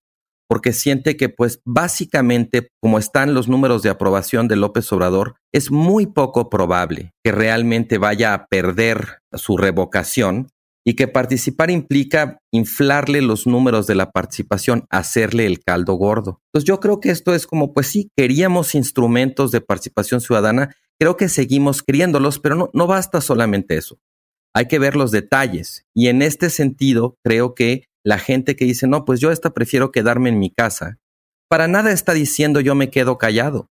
porque 0.50 0.74
siente 0.74 1.16
que 1.16 1.30
pues 1.30 1.62
básicamente 1.64 2.72
como 2.82 3.00
están 3.00 3.34
los 3.34 3.48
números 3.48 3.84
de 3.84 3.90
aprobación 3.90 4.50
de 4.50 4.58
López 4.58 4.92
Obrador, 4.92 5.36
es 5.54 5.72
muy 5.72 6.08
poco 6.08 6.50
probable 6.50 7.14
que 7.24 7.32
realmente 7.32 7.98
vaya 7.98 8.34
a 8.34 8.48
perder 8.48 9.20
su 9.32 9.56
revocación 9.56 10.50
y 10.86 10.96
que 10.96 11.08
participar 11.08 11.72
implica 11.72 12.40
inflarle 12.52 13.22
los 13.22 13.48
números 13.48 13.88
de 13.88 13.96
la 13.96 14.12
participación, 14.12 14.84
hacerle 14.90 15.46
el 15.46 15.64
caldo 15.64 15.94
gordo. 15.94 16.42
Entonces 16.48 16.68
yo 16.68 16.82
creo 16.82 17.00
que 17.00 17.12
esto 17.12 17.34
es 17.34 17.48
como, 17.48 17.72
pues 17.72 17.88
sí, 17.88 18.10
queríamos 18.18 18.76
instrumentos 18.76 19.52
de 19.52 19.62
participación 19.62 20.20
ciudadana, 20.20 20.76
creo 21.00 21.16
que 21.16 21.30
seguimos 21.30 21.82
queriéndolos, 21.82 22.40
pero 22.40 22.56
no, 22.56 22.70
no 22.74 22.88
basta 22.88 23.22
solamente 23.22 23.78
eso 23.78 24.00
hay 24.54 24.68
que 24.68 24.80
ver 24.80 24.96
los 24.96 25.12
detalles. 25.12 25.86
Y 25.96 26.08
en 26.08 26.22
este 26.22 26.50
sentido, 26.50 27.16
creo 27.24 27.56
que 27.56 27.86
la 28.04 28.18
gente 28.18 28.56
que 28.56 28.66
dice, 28.66 28.88
no, 28.88 29.06
pues 29.06 29.20
yo 29.20 29.32
esta 29.32 29.52
prefiero 29.52 29.92
quedarme 29.92 30.30
en 30.30 30.40
mi 30.40 30.50
casa, 30.50 30.98
para 31.50 31.68
nada 31.68 31.92
está 31.92 32.14
diciendo 32.14 32.62
yo 32.62 32.76
me 32.76 32.90
quedo 32.90 33.18
callado. 33.18 33.68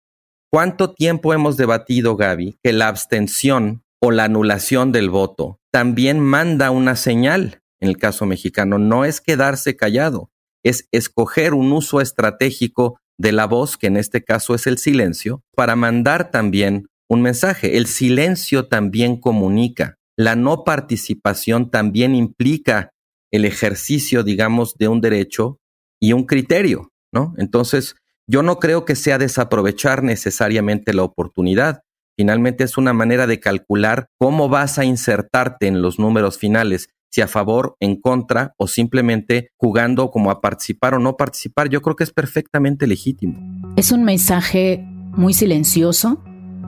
¿Cuánto 0.52 0.94
tiempo 0.94 1.34
hemos 1.34 1.58
debatido, 1.58 2.16
Gaby, 2.16 2.58
que 2.64 2.74
la 2.74 2.88
abstención 2.88 3.84
o 4.02 4.12
la 4.12 4.26
anulación 4.26 4.92
del 4.92 5.10
voto 5.10 5.60
también 5.72 6.20
manda 6.20 6.72
una 6.72 6.96
señal 6.96 7.62
en 7.80 7.90
el 7.90 7.98
caso 7.98 8.26
mexicano? 8.26 8.80
No 8.80 9.06
es 9.06 9.22
quedarse 9.22 9.78
callado, 9.78 10.30
es 10.64 10.88
escoger 10.92 11.54
un 11.54 11.72
uso 11.72 12.02
estratégico 12.02 13.00
de 13.18 13.32
la 13.32 13.46
voz, 13.46 13.78
que 13.78 13.88
en 13.88 13.98
este 13.98 14.24
caso 14.24 14.56
es 14.56 14.66
el 14.66 14.78
silencio, 14.78 15.42
para 15.56 15.76
mandar 15.76 16.32
también 16.32 16.88
un 17.08 17.22
mensaje. 17.22 17.78
El 17.78 17.86
silencio 17.86 18.68
también 18.68 19.18
comunica. 19.18 19.99
La 20.20 20.36
no 20.36 20.66
participación 20.66 21.72
también 21.72 22.14
implica 22.14 22.92
el 23.32 23.46
ejercicio, 23.46 24.22
digamos, 24.22 24.76
de 24.78 24.90
un 24.90 25.00
derecho 25.00 25.62
y 25.98 26.12
un 26.12 26.26
criterio, 26.26 26.92
¿no? 27.14 27.34
Entonces, 27.38 27.96
yo 28.28 28.44
no 28.44 28.60
creo 28.60 28.84
que 28.84 28.98
sea 28.98 29.18
desaprovechar 29.18 30.04
necesariamente 30.04 30.94
la 30.94 31.04
oportunidad. 31.04 31.84
Finalmente 32.18 32.66
es 32.66 32.78
una 32.78 32.92
manera 32.92 33.28
de 33.28 33.40
calcular 33.40 34.08
cómo 34.18 34.50
vas 34.50 34.78
a 34.78 34.84
insertarte 34.84 35.68
en 35.68 35.82
los 35.82 36.00
números 36.00 36.38
finales, 36.38 36.90
si 37.10 37.22
a 37.22 37.30
favor, 37.30 37.78
en 37.80 37.98
contra 38.02 38.56
o 38.58 38.68
simplemente 38.68 39.52
jugando 39.56 40.12
como 40.12 40.32
a 40.32 40.42
participar 40.42 40.96
o 40.96 41.00
no 41.00 41.16
participar. 41.16 41.70
Yo 41.70 41.82
creo 41.82 41.96
que 41.96 42.04
es 42.04 42.12
perfectamente 42.12 42.88
legítimo. 42.88 43.40
Es 43.78 43.94
un 43.94 44.04
mensaje 44.04 44.84
muy 45.14 45.32
silencioso, 45.32 46.22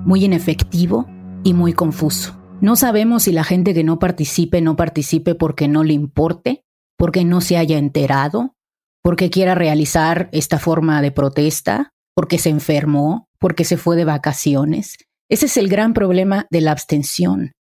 muy 0.05 0.23
inefectivo 0.23 1.05
y 1.43 1.53
muy 1.53 1.73
confuso. 1.73 2.40
No 2.61 2.75
sabemos 2.75 3.23
si 3.23 3.31
la 3.31 3.43
gente 3.43 3.73
que 3.73 3.83
no 3.83 3.97
participe 3.97 4.61
no 4.61 4.75
participe 4.75 5.33
porque 5.33 5.67
no 5.67 5.83
le 5.83 5.93
importe, 5.93 6.63
porque 6.95 7.25
no 7.25 7.41
se 7.41 7.57
haya 7.57 7.79
enterado, 7.79 8.55
porque 9.01 9.31
quiera 9.31 9.55
realizar 9.55 10.29
esta 10.31 10.59
forma 10.59 11.01
de 11.01 11.11
protesta, 11.11 11.91
porque 12.13 12.37
se 12.37 12.49
enfermó, 12.49 13.27
porque 13.39 13.63
se 13.63 13.77
fue 13.77 13.95
de 13.95 14.05
vacaciones. 14.05 14.97
Ese 15.27 15.47
es 15.47 15.57
el 15.57 15.69
gran 15.69 15.93
problema 15.93 16.45
de 16.51 16.61
la 16.61 16.71
abstención. 16.71 17.53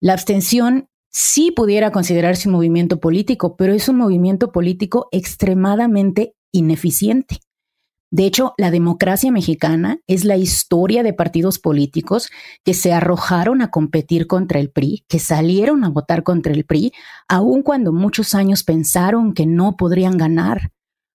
La 0.00 0.14
abstención 0.14 0.88
sí 1.12 1.52
pudiera 1.52 1.92
considerarse 1.92 2.48
un 2.48 2.54
movimiento 2.54 2.98
político, 2.98 3.56
pero 3.56 3.72
es 3.74 3.88
un 3.88 3.96
movimiento 3.96 4.50
político 4.50 5.06
extremadamente 5.12 6.34
ineficiente. 6.50 7.38
De 8.12 8.26
hecho, 8.26 8.52
la 8.58 8.70
democracia 8.70 9.32
mexicana 9.32 9.98
es 10.06 10.26
la 10.26 10.36
historia 10.36 11.02
de 11.02 11.14
partidos 11.14 11.58
políticos 11.58 12.28
que 12.62 12.74
se 12.74 12.92
arrojaron 12.92 13.62
a 13.62 13.70
competir 13.70 14.26
contra 14.26 14.60
el 14.60 14.70
PRI, 14.70 15.06
que 15.08 15.18
salieron 15.18 15.82
a 15.82 15.88
votar 15.88 16.22
contra 16.22 16.52
el 16.52 16.66
PRI, 16.66 16.92
aun 17.26 17.62
cuando 17.62 17.90
muchos 17.90 18.34
años 18.34 18.64
pensaron 18.64 19.32
que 19.32 19.46
no 19.46 19.78
podrían 19.78 20.18
ganar. 20.18 20.72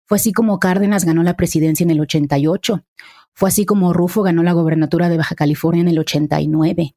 Fue 0.08 0.16
así 0.16 0.34
como 0.34 0.58
Cárdenas 0.58 1.06
ganó 1.06 1.22
la 1.22 1.38
presidencia 1.38 1.84
en 1.84 1.92
el 1.92 2.02
88. 2.02 2.84
Fue 3.32 3.50
así 3.50 3.64
como 3.68 3.94
Rufo 3.94 4.24
ganó 4.24 4.42
la 4.42 4.54
gobernatura 4.54 5.08
de 5.08 5.18
Baja 5.18 5.36
California 5.36 5.82
en 5.82 5.90
el 5.90 6.00
89. 6.00 6.96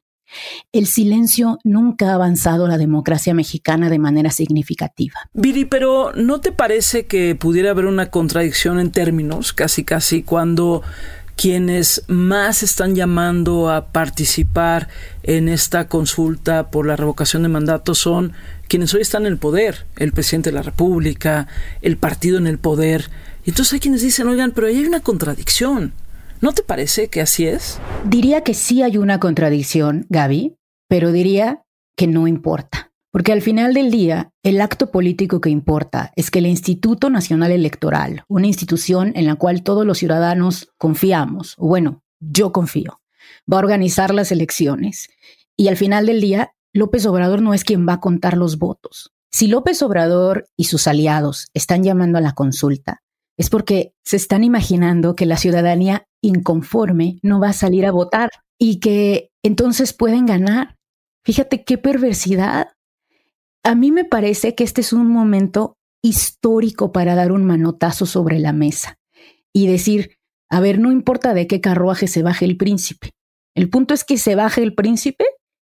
El 0.71 0.87
silencio 0.87 1.59
nunca 1.63 2.11
ha 2.11 2.13
avanzado 2.15 2.67
la 2.67 2.77
democracia 2.77 3.33
mexicana 3.33 3.89
de 3.89 3.99
manera 3.99 4.31
significativa. 4.31 5.19
Viri, 5.33 5.65
pero 5.65 6.11
¿no 6.13 6.41
te 6.41 6.51
parece 6.51 7.05
que 7.05 7.35
pudiera 7.35 7.71
haber 7.71 7.85
una 7.85 8.09
contradicción 8.09 8.79
en 8.79 8.91
términos, 8.91 9.53
casi 9.53 9.83
casi, 9.83 10.23
cuando 10.23 10.81
quienes 11.35 12.03
más 12.07 12.61
están 12.61 12.93
llamando 12.93 13.71
a 13.71 13.87
participar 13.87 14.89
en 15.23 15.49
esta 15.49 15.87
consulta 15.87 16.69
por 16.69 16.85
la 16.85 16.95
revocación 16.95 17.41
de 17.41 17.49
mandato 17.49 17.95
son 17.95 18.33
quienes 18.67 18.93
hoy 18.93 19.01
están 19.01 19.25
en 19.25 19.33
el 19.33 19.37
poder, 19.37 19.85
el 19.97 20.11
presidente 20.11 20.51
de 20.51 20.55
la 20.55 20.61
República, 20.61 21.47
el 21.81 21.97
partido 21.97 22.37
en 22.37 22.47
el 22.47 22.57
poder. 22.57 23.09
Y 23.43 23.49
entonces 23.49 23.73
hay 23.73 23.79
quienes 23.79 24.01
dicen, 24.01 24.27
oigan, 24.27 24.51
pero 24.51 24.67
ahí 24.67 24.77
hay 24.77 24.85
una 24.85 24.99
contradicción. 24.99 25.93
¿No 26.41 26.53
te 26.53 26.63
parece 26.63 27.07
que 27.07 27.21
así 27.21 27.45
es? 27.45 27.79
Diría 28.03 28.41
que 28.41 28.55
sí 28.55 28.81
hay 28.81 28.97
una 28.97 29.19
contradicción, 29.19 30.07
Gaby, 30.09 30.55
pero 30.87 31.11
diría 31.11 31.63
que 31.95 32.07
no 32.07 32.27
importa. 32.27 32.91
Porque 33.11 33.31
al 33.31 33.43
final 33.43 33.75
del 33.75 33.91
día, 33.91 34.31
el 34.41 34.59
acto 34.59 34.89
político 34.89 35.39
que 35.39 35.51
importa 35.51 36.11
es 36.15 36.31
que 36.31 36.39
el 36.39 36.47
Instituto 36.47 37.11
Nacional 37.11 37.51
Electoral, 37.51 38.23
una 38.27 38.47
institución 38.47 39.11
en 39.15 39.27
la 39.27 39.35
cual 39.35 39.61
todos 39.61 39.85
los 39.85 39.99
ciudadanos 39.99 40.71
confiamos, 40.79 41.53
o 41.59 41.67
bueno, 41.67 42.01
yo 42.19 42.51
confío, 42.51 43.01
va 43.51 43.57
a 43.57 43.59
organizar 43.59 44.11
las 44.11 44.31
elecciones. 44.31 45.09
Y 45.55 45.67
al 45.67 45.77
final 45.77 46.07
del 46.07 46.21
día, 46.21 46.53
López 46.73 47.05
Obrador 47.05 47.43
no 47.43 47.53
es 47.53 47.63
quien 47.63 47.87
va 47.87 47.93
a 47.93 47.99
contar 47.99 48.35
los 48.35 48.57
votos. 48.57 49.13
Si 49.31 49.45
López 49.45 49.83
Obrador 49.83 50.47
y 50.57 50.63
sus 50.63 50.87
aliados 50.87 51.49
están 51.53 51.83
llamando 51.83 52.17
a 52.17 52.21
la 52.21 52.33
consulta, 52.33 53.03
es 53.37 53.51
porque 53.51 53.93
se 54.03 54.15
están 54.15 54.43
imaginando 54.43 55.15
que 55.15 55.27
la 55.27 55.37
ciudadanía 55.37 56.07
inconforme 56.21 57.19
no 57.21 57.39
va 57.39 57.49
a 57.49 57.53
salir 57.53 57.85
a 57.85 57.91
votar 57.91 58.29
y 58.57 58.79
que 58.79 59.31
entonces 59.43 59.93
pueden 59.93 60.25
ganar. 60.25 60.77
Fíjate 61.25 61.63
qué 61.63 61.77
perversidad. 61.77 62.69
A 63.63 63.75
mí 63.75 63.91
me 63.91 64.05
parece 64.05 64.55
que 64.55 64.63
este 64.63 64.81
es 64.81 64.93
un 64.93 65.07
momento 65.07 65.77
histórico 66.03 66.91
para 66.91 67.15
dar 67.15 67.31
un 67.31 67.45
manotazo 67.45 68.05
sobre 68.05 68.39
la 68.39 68.53
mesa 68.53 68.97
y 69.53 69.67
decir, 69.67 70.17
a 70.49 70.59
ver, 70.59 70.79
no 70.79 70.91
importa 70.91 71.33
de 71.33 71.47
qué 71.47 71.61
carruaje 71.61 72.07
se 72.07 72.23
baje 72.23 72.45
el 72.45 72.57
príncipe. 72.57 73.11
El 73.55 73.69
punto 73.69 73.93
es 73.93 74.03
que 74.03 74.17
se 74.17 74.35
baje 74.35 74.63
el 74.63 74.73
príncipe 74.73 75.25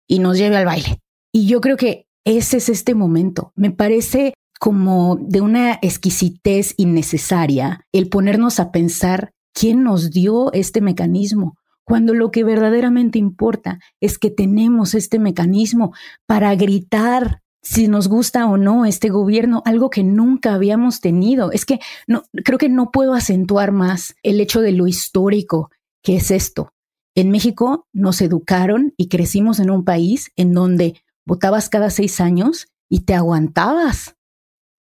y 0.08 0.18
nos 0.18 0.38
lleve 0.38 0.56
al 0.56 0.66
baile. 0.66 1.00
Y 1.32 1.46
yo 1.46 1.60
creo 1.60 1.76
que 1.76 2.06
ese 2.24 2.56
es 2.56 2.68
este 2.68 2.94
momento. 2.94 3.52
Me 3.54 3.70
parece 3.70 4.34
como 4.58 5.16
de 5.20 5.40
una 5.40 5.78
exquisitez 5.82 6.74
innecesaria 6.76 7.86
el 7.92 8.08
ponernos 8.08 8.60
a 8.60 8.72
pensar 8.72 9.33
quién 9.54 9.82
nos 9.82 10.10
dio 10.10 10.52
este 10.52 10.80
mecanismo, 10.82 11.56
cuando 11.84 12.14
lo 12.14 12.30
que 12.30 12.44
verdaderamente 12.44 13.18
importa 13.18 13.78
es 14.00 14.18
que 14.18 14.30
tenemos 14.30 14.94
este 14.94 15.18
mecanismo 15.18 15.92
para 16.26 16.54
gritar 16.54 17.42
si 17.62 17.88
nos 17.88 18.08
gusta 18.08 18.46
o 18.46 18.58
no 18.58 18.84
este 18.84 19.08
gobierno, 19.08 19.62
algo 19.64 19.88
que 19.88 20.04
nunca 20.04 20.54
habíamos 20.54 21.00
tenido. 21.00 21.50
Es 21.50 21.64
que 21.64 21.80
no, 22.06 22.24
creo 22.44 22.58
que 22.58 22.68
no 22.68 22.90
puedo 22.90 23.14
acentuar 23.14 23.72
más 23.72 24.14
el 24.22 24.40
hecho 24.40 24.60
de 24.60 24.72
lo 24.72 24.86
histórico 24.86 25.70
que 26.02 26.16
es 26.16 26.30
esto. 26.30 26.72
En 27.14 27.30
México 27.30 27.86
nos 27.92 28.20
educaron 28.20 28.92
y 28.96 29.08
crecimos 29.08 29.60
en 29.60 29.70
un 29.70 29.84
país 29.84 30.30
en 30.36 30.52
donde 30.52 31.00
votabas 31.24 31.70
cada 31.70 31.88
seis 31.88 32.20
años 32.20 32.66
y 32.90 33.00
te 33.00 33.14
aguantabas 33.14 34.14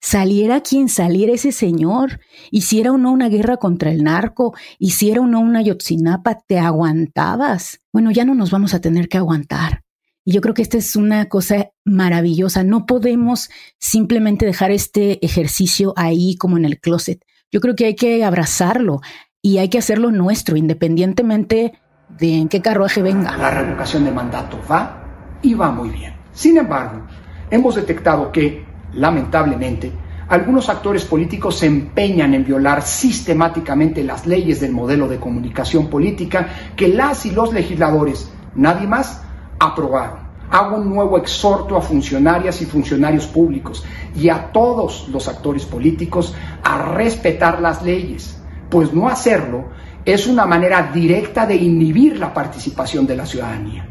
saliera 0.01 0.61
quien 0.61 0.89
saliera 0.89 1.33
ese 1.33 1.53
señor, 1.53 2.21
hiciera 2.51 2.93
o 2.93 2.99
no 2.99 3.13
una 3.13 3.29
guerra 3.29 3.59
contra 3.59 3.91
el 3.91 4.03
narco, 4.03 4.55
hiciera 4.79 5.21
o 5.21 5.27
no 5.27 5.41
una 5.41 5.63
Yotzinapa, 5.63 6.39
te 6.47 6.59
aguantabas. 6.59 7.81
Bueno, 7.93 8.11
ya 8.11 8.25
no 8.25 8.35
nos 8.35 8.51
vamos 8.51 8.75
a 8.75 8.81
tener 8.81 9.09
que 9.09 9.19
aguantar. 9.19 9.85
Y 10.25 10.33
yo 10.33 10.41
creo 10.41 10.55
que 10.55 10.63
esta 10.63 10.79
es 10.79 10.97
una 10.97 11.29
cosa 11.29 11.71
maravillosa. 11.85 12.63
No 12.63 12.87
podemos 12.87 13.51
simplemente 13.79 14.47
dejar 14.47 14.71
este 14.71 15.25
ejercicio 15.25 15.93
ahí 15.97 16.37
como 16.37 16.57
en 16.57 16.65
el 16.65 16.79
closet. 16.79 17.25
Yo 17.51 17.61
creo 17.61 17.75
que 17.75 17.87
hay 17.87 17.95
que 17.97 18.25
abrazarlo 18.25 19.01
y 19.43 19.59
hay 19.59 19.69
que 19.69 19.79
hacerlo 19.79 20.11
nuestro, 20.11 20.57
independientemente 20.57 21.73
de 22.19 22.37
en 22.37 22.49
qué 22.49 22.61
carruaje 22.61 23.03
venga. 23.03 23.37
La 23.37 23.51
revocación 23.51 24.05
de 24.05 24.13
mandato 24.13 24.61
va 24.71 25.39
y 25.43 25.55
va 25.55 25.71
muy 25.71 25.91
bien. 25.91 26.15
Sin 26.33 26.59
embargo, 26.59 27.07
hemos 27.51 27.75
detectado 27.75 28.31
que 28.31 28.69
lamentablemente, 28.92 29.92
algunos 30.29 30.68
actores 30.68 31.05
políticos 31.05 31.59
se 31.59 31.66
empeñan 31.66 32.35
en 32.35 32.44
violar 32.44 32.83
sistemáticamente 32.83 34.05
las 34.05 34.26
leyes 34.26 34.61
del 34.61 34.70
modelo 34.70 35.09
de 35.09 35.18
comunicación 35.18 35.88
política 35.88 36.48
que 36.76 36.87
las 36.87 37.26
y 37.26 37.33
los 37.33 37.53
legisladores, 37.53 38.31
nadie 38.55 38.87
más, 38.87 39.22
aprobaron. 39.59 40.31
Hago 40.48 40.76
un 40.76 40.88
nuevo 40.88 41.18
exhorto 41.18 41.76
a 41.76 41.81
funcionarias 41.81 42.62
y 42.62 42.66
funcionarios 42.66 43.26
públicos 43.26 43.85
y 44.14 44.29
a 44.29 44.53
todos 44.53 45.09
los 45.09 45.26
actores 45.26 45.64
políticos 45.64 46.35
a 46.62 46.92
respetar 46.92 47.61
las 47.61 47.83
leyes, 47.83 48.40
pues 48.68 48.92
no 48.92 49.09
hacerlo 49.09 49.70
es 50.05 50.26
una 50.26 50.46
manera 50.46 50.90
directa 50.94 51.46
de 51.46 51.57
inhibir 51.57 52.18
la 52.18 52.33
participación 52.33 53.07
de 53.07 53.16
la 53.16 53.26
ciudadanía. 53.26 53.87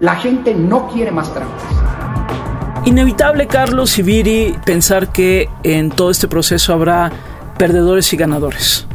La 0.00 0.16
gente 0.16 0.54
no 0.54 0.88
quiere 0.88 1.10
más 1.10 1.32
trampas. 1.32 1.62
Inevitable, 2.84 3.46
Carlos 3.46 3.90
Sibiri, 3.90 4.54
pensar 4.64 5.12
que 5.12 5.48
en 5.62 5.90
todo 5.90 6.10
este 6.10 6.28
proceso 6.28 6.72
habrá 6.72 7.12
perdedores 7.58 8.12
y 8.12 8.16
ganadores. 8.16 8.86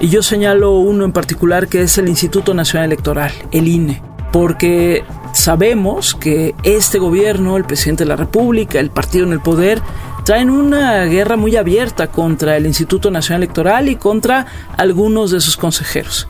Y 0.00 0.08
yo 0.08 0.22
señalo 0.22 0.78
uno 0.78 1.04
en 1.04 1.12
particular 1.12 1.68
que 1.68 1.82
es 1.82 1.98
el 1.98 2.08
Instituto 2.08 2.54
Nacional 2.54 2.86
Electoral, 2.86 3.32
el 3.50 3.68
INE, 3.68 4.02
porque 4.32 5.04
sabemos 5.32 6.14
que 6.14 6.54
este 6.62 6.98
gobierno, 6.98 7.56
el 7.56 7.64
presidente 7.64 8.04
de 8.04 8.08
la 8.08 8.16
República, 8.16 8.78
el 8.78 8.90
partido 8.90 9.26
en 9.26 9.32
el 9.32 9.40
poder, 9.40 9.82
traen 10.24 10.50
una 10.50 11.04
guerra 11.04 11.36
muy 11.36 11.56
abierta 11.56 12.08
contra 12.08 12.56
el 12.56 12.66
Instituto 12.66 13.10
Nacional 13.10 13.42
Electoral 13.42 13.88
y 13.88 13.96
contra 13.96 14.46
algunos 14.76 15.30
de 15.30 15.40
sus 15.40 15.56
consejeros. 15.56 16.28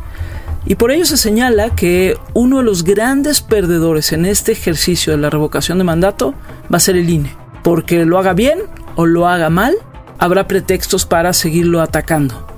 Y 0.68 0.74
por 0.74 0.90
ello 0.90 1.06
se 1.06 1.16
señala 1.16 1.70
que 1.76 2.18
uno 2.34 2.58
de 2.58 2.64
los 2.64 2.82
grandes 2.82 3.40
perdedores 3.40 4.12
en 4.12 4.26
este 4.26 4.50
ejercicio 4.50 5.12
de 5.12 5.18
la 5.18 5.30
revocación 5.30 5.78
de 5.78 5.84
mandato 5.84 6.34
va 6.72 6.78
a 6.78 6.80
ser 6.80 6.96
el 6.96 7.08
INE. 7.08 7.36
Porque 7.62 8.04
lo 8.04 8.18
haga 8.18 8.32
bien 8.32 8.58
o 8.96 9.06
lo 9.06 9.28
haga 9.28 9.48
mal, 9.48 9.76
habrá 10.18 10.48
pretextos 10.48 11.06
para 11.06 11.32
seguirlo 11.32 11.80
atacando. 11.80 12.48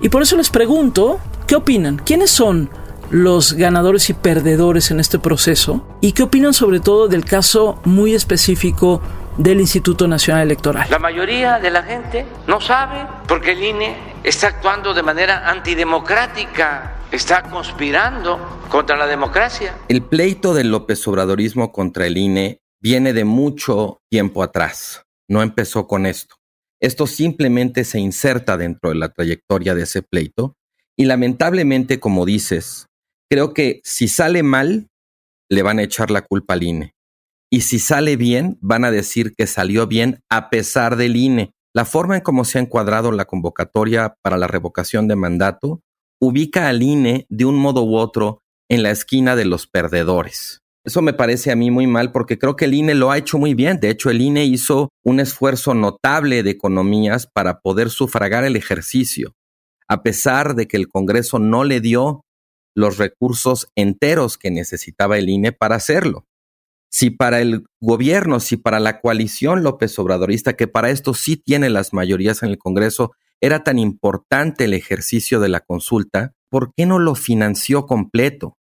Y 0.00 0.08
por 0.08 0.22
eso 0.22 0.36
les 0.36 0.50
pregunto, 0.50 1.20
¿qué 1.46 1.54
opinan? 1.54 1.98
¿Quiénes 1.98 2.32
son 2.32 2.68
los 3.10 3.52
ganadores 3.52 4.10
y 4.10 4.14
perdedores 4.14 4.90
en 4.90 4.98
este 4.98 5.20
proceso? 5.20 5.86
¿Y 6.00 6.12
qué 6.12 6.24
opinan 6.24 6.54
sobre 6.54 6.80
todo 6.80 7.06
del 7.06 7.24
caso 7.24 7.80
muy 7.84 8.14
específico 8.14 9.00
del 9.36 9.60
Instituto 9.60 10.08
Nacional 10.08 10.42
Electoral? 10.42 10.88
La 10.90 10.98
mayoría 10.98 11.60
de 11.60 11.70
la 11.70 11.84
gente 11.84 12.26
no 12.48 12.60
sabe 12.60 13.06
porque 13.28 13.52
el 13.52 13.62
INE 13.62 13.96
está 14.24 14.48
actuando 14.48 14.94
de 14.94 15.02
manera 15.04 15.48
antidemocrática, 15.48 16.96
está 17.12 17.42
conspirando 17.42 18.38
contra 18.70 18.96
la 18.96 19.06
democracia. 19.06 19.76
El 19.88 20.02
pleito 20.02 20.54
del 20.54 20.70
López 20.70 21.06
Obradorismo 21.06 21.70
contra 21.70 22.06
el 22.06 22.16
INE 22.16 22.62
viene 22.80 23.12
de 23.12 23.24
mucho 23.24 24.00
tiempo 24.10 24.42
atrás, 24.42 25.04
no 25.28 25.42
empezó 25.42 25.86
con 25.86 26.06
esto. 26.06 26.36
Esto 26.80 27.06
simplemente 27.06 27.84
se 27.84 28.00
inserta 28.00 28.56
dentro 28.56 28.90
de 28.90 28.96
la 28.96 29.10
trayectoria 29.10 29.74
de 29.74 29.82
ese 29.82 30.02
pleito 30.02 30.56
y 30.96 31.04
lamentablemente, 31.04 32.00
como 32.00 32.24
dices, 32.24 32.86
creo 33.30 33.52
que 33.52 33.80
si 33.84 34.08
sale 34.08 34.42
mal, 34.42 34.88
le 35.50 35.62
van 35.62 35.78
a 35.78 35.82
echar 35.82 36.10
la 36.10 36.22
culpa 36.22 36.54
al 36.54 36.62
INE. 36.62 36.94
Y 37.50 37.60
si 37.60 37.78
sale 37.78 38.16
bien, 38.16 38.58
van 38.62 38.86
a 38.86 38.90
decir 38.90 39.34
que 39.36 39.46
salió 39.46 39.86
bien 39.86 40.20
a 40.30 40.48
pesar 40.48 40.96
del 40.96 41.16
INE. 41.16 41.52
La 41.74 41.84
forma 41.84 42.16
en 42.16 42.22
cómo 42.22 42.46
se 42.46 42.58
ha 42.58 42.62
encuadrado 42.62 43.12
la 43.12 43.26
convocatoria 43.26 44.16
para 44.22 44.38
la 44.38 44.46
revocación 44.46 45.08
de 45.08 45.16
mandato 45.16 45.82
ubica 46.22 46.68
al 46.68 46.84
INE 46.84 47.26
de 47.30 47.44
un 47.44 47.56
modo 47.56 47.82
u 47.82 47.96
otro 47.96 48.42
en 48.70 48.84
la 48.84 48.92
esquina 48.92 49.34
de 49.34 49.44
los 49.44 49.66
perdedores. 49.66 50.60
Eso 50.84 51.02
me 51.02 51.14
parece 51.14 51.50
a 51.50 51.56
mí 51.56 51.72
muy 51.72 51.88
mal 51.88 52.12
porque 52.12 52.38
creo 52.38 52.54
que 52.54 52.66
el 52.66 52.74
INE 52.74 52.94
lo 52.94 53.10
ha 53.10 53.18
hecho 53.18 53.38
muy 53.38 53.54
bien. 53.54 53.80
De 53.80 53.90
hecho, 53.90 54.08
el 54.08 54.20
INE 54.20 54.44
hizo 54.44 54.88
un 55.04 55.18
esfuerzo 55.18 55.74
notable 55.74 56.44
de 56.44 56.50
economías 56.50 57.26
para 57.26 57.60
poder 57.60 57.90
sufragar 57.90 58.44
el 58.44 58.54
ejercicio, 58.54 59.34
a 59.88 60.04
pesar 60.04 60.54
de 60.54 60.68
que 60.68 60.76
el 60.76 60.86
Congreso 60.86 61.40
no 61.40 61.64
le 61.64 61.80
dio 61.80 62.22
los 62.76 62.98
recursos 62.98 63.66
enteros 63.74 64.38
que 64.38 64.52
necesitaba 64.52 65.18
el 65.18 65.28
INE 65.28 65.50
para 65.50 65.74
hacerlo. 65.74 66.24
Si 66.88 67.10
para 67.10 67.40
el 67.40 67.64
gobierno, 67.80 68.38
si 68.38 68.56
para 68.56 68.78
la 68.78 69.00
coalición 69.00 69.64
López 69.64 69.98
Obradorista, 69.98 70.52
que 70.52 70.68
para 70.68 70.90
esto 70.90 71.14
sí 71.14 71.36
tiene 71.36 71.68
las 71.68 71.92
mayorías 71.92 72.44
en 72.44 72.50
el 72.50 72.58
Congreso, 72.58 73.10
era 73.42 73.64
tan 73.64 73.78
importante 73.78 74.64
el 74.64 74.72
ejercicio 74.72 75.40
de 75.40 75.48
la 75.48 75.60
consulta, 75.60 76.32
¿por 76.48 76.72
qué 76.74 76.86
no 76.86 76.98
lo 76.98 77.16
financió 77.16 77.86
completo? 77.86 78.56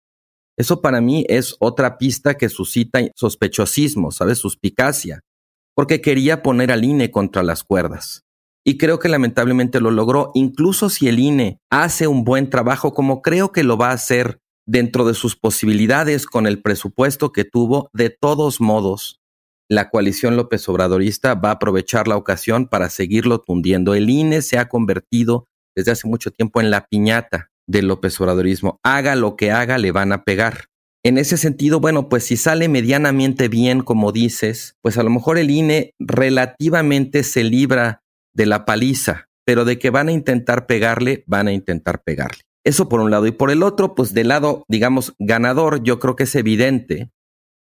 Eso 0.56 0.80
para 0.80 1.00
mí 1.00 1.24
es 1.28 1.56
otra 1.60 1.98
pista 1.98 2.34
que 2.34 2.48
suscita 2.48 3.00
sospechosismo, 3.14 4.10
¿sabes? 4.10 4.38
Suspicacia, 4.38 5.20
porque 5.74 6.00
quería 6.00 6.42
poner 6.42 6.72
al 6.72 6.84
INE 6.84 7.10
contra 7.10 7.42
las 7.42 7.62
cuerdas. 7.62 8.24
Y 8.64 8.76
creo 8.78 8.98
que 8.98 9.08
lamentablemente 9.08 9.80
lo 9.80 9.90
logró, 9.90 10.30
incluso 10.34 10.88
si 10.88 11.08
el 11.08 11.18
INE 11.18 11.58
hace 11.70 12.06
un 12.06 12.24
buen 12.24 12.50
trabajo, 12.50 12.92
como 12.92 13.22
creo 13.22 13.52
que 13.52 13.64
lo 13.64 13.76
va 13.76 13.90
a 13.90 13.94
hacer 13.94 14.38
dentro 14.66 15.04
de 15.06 15.14
sus 15.14 15.36
posibilidades 15.36 16.26
con 16.26 16.46
el 16.46 16.62
presupuesto 16.62 17.32
que 17.32 17.44
tuvo, 17.44 17.90
de 17.92 18.10
todos 18.10 18.60
modos, 18.60 19.19
la 19.70 19.88
coalición 19.88 20.36
López 20.36 20.68
Obradorista 20.68 21.36
va 21.36 21.50
a 21.50 21.52
aprovechar 21.52 22.08
la 22.08 22.16
ocasión 22.16 22.66
para 22.66 22.90
seguirlo 22.90 23.40
tundiendo. 23.40 23.94
El 23.94 24.10
INE 24.10 24.42
se 24.42 24.58
ha 24.58 24.68
convertido 24.68 25.46
desde 25.76 25.92
hace 25.92 26.08
mucho 26.08 26.32
tiempo 26.32 26.60
en 26.60 26.72
la 26.72 26.86
piñata 26.86 27.52
del 27.68 27.86
López 27.86 28.20
Obradorismo. 28.20 28.80
Haga 28.82 29.14
lo 29.14 29.36
que 29.36 29.52
haga, 29.52 29.78
le 29.78 29.92
van 29.92 30.10
a 30.12 30.24
pegar. 30.24 30.64
En 31.04 31.18
ese 31.18 31.36
sentido, 31.36 31.78
bueno, 31.78 32.08
pues 32.08 32.24
si 32.24 32.36
sale 32.36 32.68
medianamente 32.68 33.46
bien, 33.46 33.82
como 33.82 34.10
dices, 34.10 34.74
pues 34.82 34.98
a 34.98 35.04
lo 35.04 35.10
mejor 35.10 35.38
el 35.38 35.50
INE 35.50 35.94
relativamente 36.00 37.22
se 37.22 37.44
libra 37.44 38.02
de 38.34 38.46
la 38.46 38.64
paliza, 38.64 39.28
pero 39.46 39.64
de 39.64 39.78
que 39.78 39.90
van 39.90 40.08
a 40.08 40.12
intentar 40.12 40.66
pegarle, 40.66 41.22
van 41.28 41.46
a 41.46 41.52
intentar 41.52 42.02
pegarle. 42.02 42.40
Eso 42.64 42.88
por 42.88 43.00
un 43.00 43.12
lado. 43.12 43.28
Y 43.28 43.32
por 43.32 43.52
el 43.52 43.62
otro, 43.62 43.94
pues 43.94 44.14
del 44.14 44.28
lado, 44.28 44.64
digamos, 44.68 45.14
ganador, 45.20 45.84
yo 45.84 46.00
creo 46.00 46.16
que 46.16 46.24
es 46.24 46.34
evidente 46.34 47.12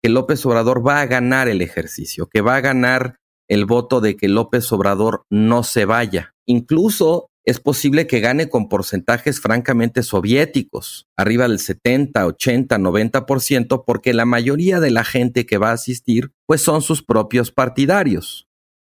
que 0.04 0.10
López 0.10 0.46
Obrador 0.46 0.86
va 0.86 1.00
a 1.00 1.06
ganar 1.06 1.48
el 1.48 1.62
ejercicio, 1.62 2.28
que 2.28 2.42
va 2.42 2.58
a 2.58 2.62
ganar 2.62 3.20
el 3.48 3.66
voto 3.66 4.02
de 4.02 4.18
que 4.18 4.28
López 4.28 4.70
Obrador 4.74 5.26
no 5.30 5.63
se 5.63 5.86
vaya. 5.86 6.36
Incluso 6.46 7.30
es 7.46 7.62
posible 7.62 8.06
que 8.06 8.20
gane 8.20 8.50
con 8.50 8.68
porcentajes 8.68 9.39
francamente 9.39 10.04
soviéticos, 10.04 11.08
arriba 11.18 11.48
del 11.48 11.60
70, 11.60 12.26
80, 12.26 12.78
90%, 12.78 13.84
porque 13.86 14.13
la 14.13 14.26
mayoría 14.26 14.82
de 14.82 14.92
la 14.92 15.06
gente 15.06 15.46
que 15.46 15.58
va 15.58 15.70
a 15.70 15.74
asistir, 15.74 16.32
pues 16.46 16.62
son 16.62 16.82
sus 16.82 17.02
propios 17.02 17.52
partidarios. 17.52 18.48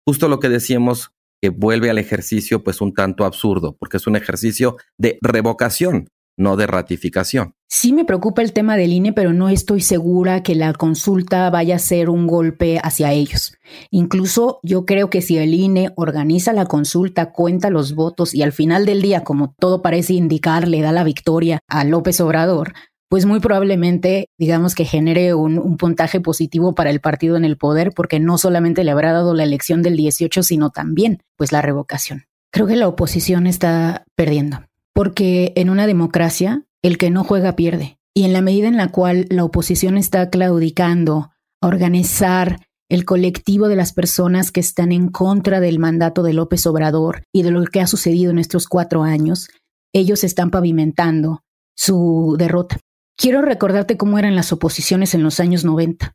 Justo 0.04 0.28
lo 0.28 0.40
que 0.40 0.48
decíamos 0.48 1.12
que 1.40 1.50
vuelve 1.50 1.88
al 1.88 1.98
ejercicio, 1.98 2.64
pues 2.64 2.80
un 2.80 2.94
tanto 2.94 3.24
absurdo, 3.24 3.76
porque 3.78 3.98
es 3.98 4.08
un 4.08 4.16
ejercicio 4.16 4.76
de 4.98 5.18
revocación 5.22 6.08
no 6.36 6.56
de 6.56 6.66
ratificación. 6.66 7.54
Sí 7.68 7.92
me 7.92 8.04
preocupa 8.04 8.42
el 8.42 8.52
tema 8.52 8.76
del 8.76 8.92
INE, 8.92 9.12
pero 9.12 9.32
no 9.32 9.48
estoy 9.48 9.80
segura 9.80 10.44
que 10.44 10.54
la 10.54 10.72
consulta 10.72 11.50
vaya 11.50 11.76
a 11.76 11.80
ser 11.80 12.10
un 12.10 12.28
golpe 12.28 12.78
hacia 12.80 13.12
ellos. 13.12 13.54
Incluso 13.90 14.60
yo 14.62 14.86
creo 14.86 15.10
que 15.10 15.20
si 15.20 15.36
el 15.38 15.52
INE 15.52 15.90
organiza 15.96 16.52
la 16.52 16.66
consulta, 16.66 17.32
cuenta 17.32 17.68
los 17.70 17.94
votos 17.94 18.34
y 18.34 18.42
al 18.42 18.52
final 18.52 18.86
del 18.86 19.02
día, 19.02 19.24
como 19.24 19.52
todo 19.58 19.82
parece 19.82 20.14
indicar, 20.14 20.68
le 20.68 20.80
da 20.80 20.92
la 20.92 21.02
victoria 21.02 21.58
a 21.66 21.82
López 21.82 22.20
Obrador, 22.20 22.72
pues 23.08 23.26
muy 23.26 23.40
probablemente, 23.40 24.28
digamos 24.38 24.76
que 24.76 24.84
genere 24.84 25.34
un, 25.34 25.58
un, 25.58 25.76
puntaje 25.76 26.20
positivo 26.20 26.74
para 26.74 26.90
el 26.90 27.00
partido 27.00 27.36
en 27.36 27.44
el 27.44 27.56
poder, 27.56 27.92
porque 27.94 28.20
no 28.20 28.38
solamente 28.38 28.84
le 28.84 28.92
habrá 28.92 29.12
dado 29.12 29.34
la 29.34 29.44
elección 29.44 29.82
del 29.82 29.96
18, 29.96 30.42
sino 30.42 30.70
también, 30.70 31.22
pues, 31.36 31.52
la 31.52 31.62
revocación. 31.62 32.24
Creo 32.50 32.66
que 32.66 32.76
la 32.76 32.88
oposición 32.88 33.46
está 33.46 34.04
perdiendo 34.14 34.60
porque 34.96 35.52
en 35.56 35.68
una 35.68 35.86
democracia 35.86 36.62
el 36.86 36.98
que 36.98 37.10
no 37.10 37.24
juega 37.24 37.56
pierde. 37.56 37.98
Y 38.14 38.24
en 38.24 38.32
la 38.32 38.40
medida 38.40 38.68
en 38.68 38.76
la 38.76 38.92
cual 38.92 39.26
la 39.28 39.42
oposición 39.42 39.98
está 39.98 40.30
claudicando 40.30 41.32
a 41.60 41.66
organizar 41.66 42.60
el 42.88 43.04
colectivo 43.04 43.66
de 43.66 43.74
las 43.74 43.92
personas 43.92 44.52
que 44.52 44.60
están 44.60 44.92
en 44.92 45.08
contra 45.08 45.58
del 45.58 45.80
mandato 45.80 46.22
de 46.22 46.32
López 46.32 46.64
Obrador 46.66 47.24
y 47.32 47.42
de 47.42 47.50
lo 47.50 47.64
que 47.64 47.80
ha 47.80 47.88
sucedido 47.88 48.30
en 48.30 48.38
estos 48.38 48.68
cuatro 48.68 49.02
años, 49.02 49.48
ellos 49.92 50.22
están 50.22 50.52
pavimentando 50.52 51.42
su 51.74 52.36
derrota. 52.38 52.78
Quiero 53.18 53.42
recordarte 53.42 53.96
cómo 53.96 54.20
eran 54.20 54.36
las 54.36 54.52
oposiciones 54.52 55.12
en 55.14 55.24
los 55.24 55.40
años 55.40 55.64
90. 55.64 56.14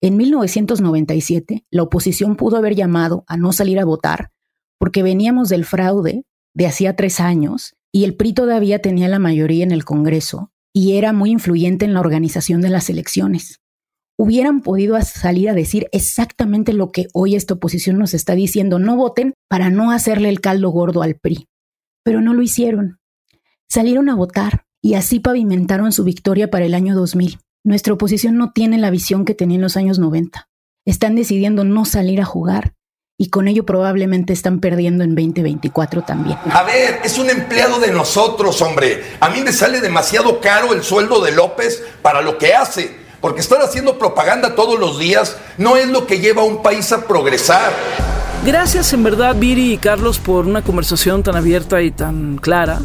En 0.00 0.16
1997, 0.16 1.66
la 1.70 1.82
oposición 1.82 2.36
pudo 2.36 2.56
haber 2.56 2.74
llamado 2.74 3.24
a 3.28 3.36
no 3.36 3.52
salir 3.52 3.78
a 3.78 3.84
votar 3.84 4.30
porque 4.78 5.02
veníamos 5.02 5.50
del 5.50 5.66
fraude 5.66 6.24
de 6.54 6.66
hacía 6.66 6.96
tres 6.96 7.20
años 7.20 7.75
y 7.96 8.04
el 8.04 8.14
PRI 8.14 8.34
todavía 8.34 8.82
tenía 8.82 9.08
la 9.08 9.18
mayoría 9.18 9.64
en 9.64 9.72
el 9.72 9.86
Congreso 9.86 10.52
y 10.74 10.98
era 10.98 11.14
muy 11.14 11.30
influyente 11.30 11.86
en 11.86 11.94
la 11.94 12.00
organización 12.00 12.60
de 12.60 12.68
las 12.68 12.90
elecciones. 12.90 13.62
Hubieran 14.18 14.60
podido 14.60 15.00
salir 15.00 15.48
a 15.48 15.54
decir 15.54 15.88
exactamente 15.92 16.74
lo 16.74 16.92
que 16.92 17.08
hoy 17.14 17.36
esta 17.36 17.54
oposición 17.54 17.96
nos 17.96 18.12
está 18.12 18.34
diciendo, 18.34 18.78
no 18.78 18.96
voten 18.96 19.32
para 19.48 19.70
no 19.70 19.92
hacerle 19.92 20.28
el 20.28 20.42
caldo 20.42 20.68
gordo 20.68 21.00
al 21.00 21.14
PRI. 21.14 21.48
Pero 22.04 22.20
no 22.20 22.34
lo 22.34 22.42
hicieron. 22.42 22.98
Salieron 23.66 24.10
a 24.10 24.14
votar 24.14 24.66
y 24.82 24.92
así 24.92 25.18
pavimentaron 25.18 25.90
su 25.90 26.04
victoria 26.04 26.50
para 26.50 26.66
el 26.66 26.74
año 26.74 26.94
2000. 26.94 27.38
Nuestra 27.64 27.94
oposición 27.94 28.36
no 28.36 28.52
tiene 28.52 28.76
la 28.76 28.90
visión 28.90 29.24
que 29.24 29.34
tenía 29.34 29.54
en 29.54 29.62
los 29.62 29.78
años 29.78 29.98
90. 29.98 30.50
Están 30.84 31.14
decidiendo 31.14 31.64
no 31.64 31.86
salir 31.86 32.20
a 32.20 32.26
jugar 32.26 32.74
y 33.18 33.30
con 33.30 33.48
ello 33.48 33.64
probablemente 33.64 34.34
están 34.34 34.60
perdiendo 34.60 35.02
en 35.02 35.14
2024 35.14 36.02
también. 36.02 36.38
A 36.52 36.62
ver, 36.64 37.00
es 37.02 37.18
un 37.18 37.30
empleado 37.30 37.78
de 37.78 37.90
nosotros, 37.90 38.60
hombre. 38.60 39.02
A 39.20 39.30
mí 39.30 39.40
me 39.40 39.52
sale 39.52 39.80
demasiado 39.80 40.38
caro 40.40 40.74
el 40.74 40.82
sueldo 40.82 41.22
de 41.22 41.32
López 41.32 41.82
para 42.02 42.20
lo 42.20 42.36
que 42.36 42.52
hace, 42.52 42.94
porque 43.22 43.40
estar 43.40 43.62
haciendo 43.62 43.98
propaganda 43.98 44.54
todos 44.54 44.78
los 44.78 44.98
días 44.98 45.36
no 45.56 45.78
es 45.78 45.88
lo 45.88 46.06
que 46.06 46.20
lleva 46.20 46.42
a 46.42 46.44
un 46.44 46.62
país 46.62 46.92
a 46.92 47.06
progresar. 47.06 47.72
Gracias 48.44 48.92
en 48.92 49.02
verdad, 49.02 49.34
Viri 49.34 49.72
y 49.72 49.78
Carlos, 49.78 50.18
por 50.18 50.46
una 50.46 50.62
conversación 50.62 51.22
tan 51.22 51.36
abierta 51.36 51.80
y 51.80 51.90
tan 51.92 52.36
clara, 52.36 52.80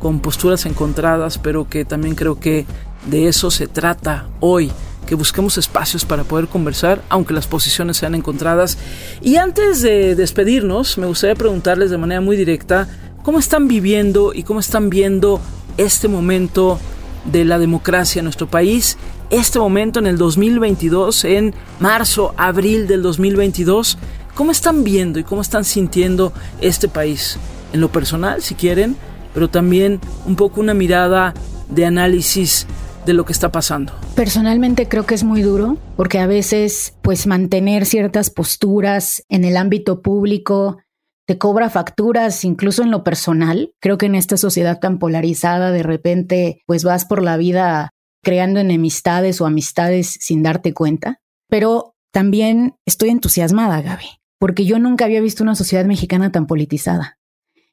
con 0.00 0.18
posturas 0.18 0.66
encontradas, 0.66 1.38
pero 1.38 1.68
que 1.68 1.84
también 1.84 2.16
creo 2.16 2.40
que 2.40 2.66
de 3.06 3.28
eso 3.28 3.52
se 3.52 3.68
trata 3.68 4.26
hoy 4.40 4.72
que 5.06 5.14
busquemos 5.14 5.56
espacios 5.56 6.04
para 6.04 6.24
poder 6.24 6.48
conversar, 6.48 7.02
aunque 7.08 7.32
las 7.32 7.46
posiciones 7.46 7.96
sean 7.96 8.14
encontradas. 8.14 8.76
Y 9.22 9.36
antes 9.36 9.80
de 9.80 10.14
despedirnos, 10.14 10.98
me 10.98 11.06
gustaría 11.06 11.36
preguntarles 11.36 11.90
de 11.90 11.98
manera 11.98 12.20
muy 12.20 12.36
directa 12.36 12.88
cómo 13.22 13.38
están 13.38 13.68
viviendo 13.68 14.34
y 14.34 14.42
cómo 14.42 14.60
están 14.60 14.90
viendo 14.90 15.40
este 15.78 16.08
momento 16.08 16.78
de 17.24 17.44
la 17.44 17.58
democracia 17.58 18.20
en 18.20 18.24
nuestro 18.24 18.48
país, 18.48 18.98
este 19.30 19.58
momento 19.58 19.98
en 19.98 20.06
el 20.06 20.18
2022, 20.18 21.24
en 21.24 21.54
marzo, 21.80 22.34
abril 22.36 22.86
del 22.86 23.02
2022. 23.02 23.98
¿Cómo 24.34 24.50
están 24.50 24.84
viendo 24.84 25.18
y 25.18 25.24
cómo 25.24 25.40
están 25.40 25.64
sintiendo 25.64 26.32
este 26.60 26.88
país? 26.88 27.38
En 27.72 27.80
lo 27.80 27.90
personal, 27.90 28.42
si 28.42 28.54
quieren, 28.54 28.96
pero 29.34 29.48
también 29.48 30.00
un 30.26 30.36
poco 30.36 30.60
una 30.60 30.74
mirada 30.74 31.34
de 31.68 31.84
análisis 31.84 32.66
de 33.06 33.14
lo 33.14 33.24
que 33.24 33.32
está 33.32 33.50
pasando? 33.50 33.92
Personalmente 34.14 34.88
creo 34.88 35.06
que 35.06 35.14
es 35.14 35.24
muy 35.24 35.40
duro 35.40 35.78
porque 35.96 36.18
a 36.18 36.26
veces 36.26 36.94
pues 37.02 37.26
mantener 37.26 37.86
ciertas 37.86 38.28
posturas 38.30 39.24
en 39.28 39.44
el 39.44 39.56
ámbito 39.56 40.02
público 40.02 40.78
te 41.26 41.38
cobra 41.38 41.70
facturas 41.70 42.44
incluso 42.44 42.82
en 42.82 42.90
lo 42.90 43.02
personal. 43.02 43.72
Creo 43.80 43.96
que 43.96 44.06
en 44.06 44.14
esta 44.14 44.36
sociedad 44.36 44.78
tan 44.78 44.98
polarizada 44.98 45.70
de 45.70 45.82
repente 45.82 46.62
pues 46.66 46.84
vas 46.84 47.04
por 47.04 47.22
la 47.22 47.36
vida 47.36 47.90
creando 48.22 48.60
enemistades 48.60 49.40
o 49.40 49.46
amistades 49.46 50.18
sin 50.20 50.42
darte 50.42 50.74
cuenta. 50.74 51.20
Pero 51.48 51.94
también 52.12 52.74
estoy 52.84 53.10
entusiasmada, 53.10 53.82
Gaby, 53.82 54.06
porque 54.38 54.64
yo 54.64 54.78
nunca 54.78 55.04
había 55.04 55.20
visto 55.20 55.44
una 55.44 55.54
sociedad 55.54 55.84
mexicana 55.84 56.32
tan 56.32 56.46
politizada. 56.46 57.18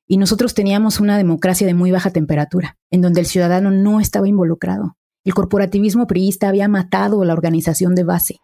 Y 0.06 0.18
nosotros 0.18 0.54
teníamos 0.54 1.00
una 1.00 1.18
democracia 1.18 1.66
de 1.66 1.74
muy 1.74 1.92
baja 1.92 2.12
temperatura, 2.12 2.78
en 2.92 3.02
donde 3.02 3.22
el 3.22 3.26
ciudadano 3.26 3.72
no 3.72 4.00
estaba 4.00 4.28
involucrado. 4.28 4.98
El 5.26 5.34
corporativismo 5.34 6.06
priista 6.06 6.50
había 6.50 6.68
matado 6.68 7.24
la 7.24 7.32
organización 7.32 7.96
de 7.96 8.04
base. 8.04 8.42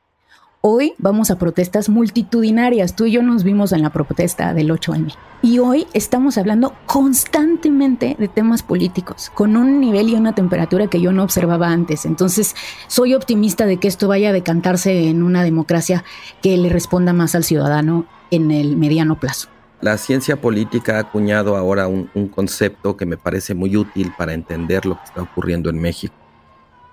Hoy 0.61 0.93
vamos 0.97 1.29
a 1.29 1.37
protestas 1.37 1.89
multitudinarias. 1.89 2.95
Tú 2.95 3.03
y 3.03 3.11
yo 3.11 3.21
nos 3.21 3.43
vimos 3.43 3.73
en 3.73 3.81
la 3.81 3.89
protesta 3.89 4.53
del 4.53 4.69
8M. 4.69 5.13
Y 5.41 5.59
hoy 5.59 5.87
estamos 5.93 6.37
hablando 6.37 6.73
constantemente 6.85 8.15
de 8.17 8.29
temas 8.29 8.63
políticos, 8.63 9.29
con 9.35 9.57
un 9.57 9.81
nivel 9.81 10.07
y 10.07 10.15
una 10.15 10.35
temperatura 10.35 10.87
que 10.87 11.01
yo 11.01 11.11
no 11.11 11.23
observaba 11.23 11.67
antes. 11.67 12.05
Entonces, 12.05 12.55
soy 12.87 13.13
optimista 13.13 13.65
de 13.65 13.75
que 13.75 13.89
esto 13.89 14.07
vaya 14.07 14.29
a 14.29 14.33
decantarse 14.33 15.09
en 15.09 15.21
una 15.21 15.43
democracia 15.43 16.05
que 16.41 16.55
le 16.55 16.69
responda 16.69 17.11
más 17.11 17.35
al 17.35 17.43
ciudadano 17.43 18.05
en 18.31 18.51
el 18.51 18.77
mediano 18.77 19.19
plazo. 19.19 19.49
La 19.81 19.97
ciencia 19.97 20.39
política 20.39 20.95
ha 20.95 20.99
acuñado 20.99 21.57
ahora 21.57 21.87
un, 21.87 22.07
concepto 22.29 22.95
que 22.95 23.05
me 23.05 23.17
parece 23.17 23.53
muy 23.53 23.75
útil 23.75 24.13
para 24.17 24.33
entender 24.33 24.85
lo 24.85 24.95
que 24.95 25.03
está 25.05 25.21
ocurriendo 25.21 25.69
en 25.69 25.79
México, 25.79 26.15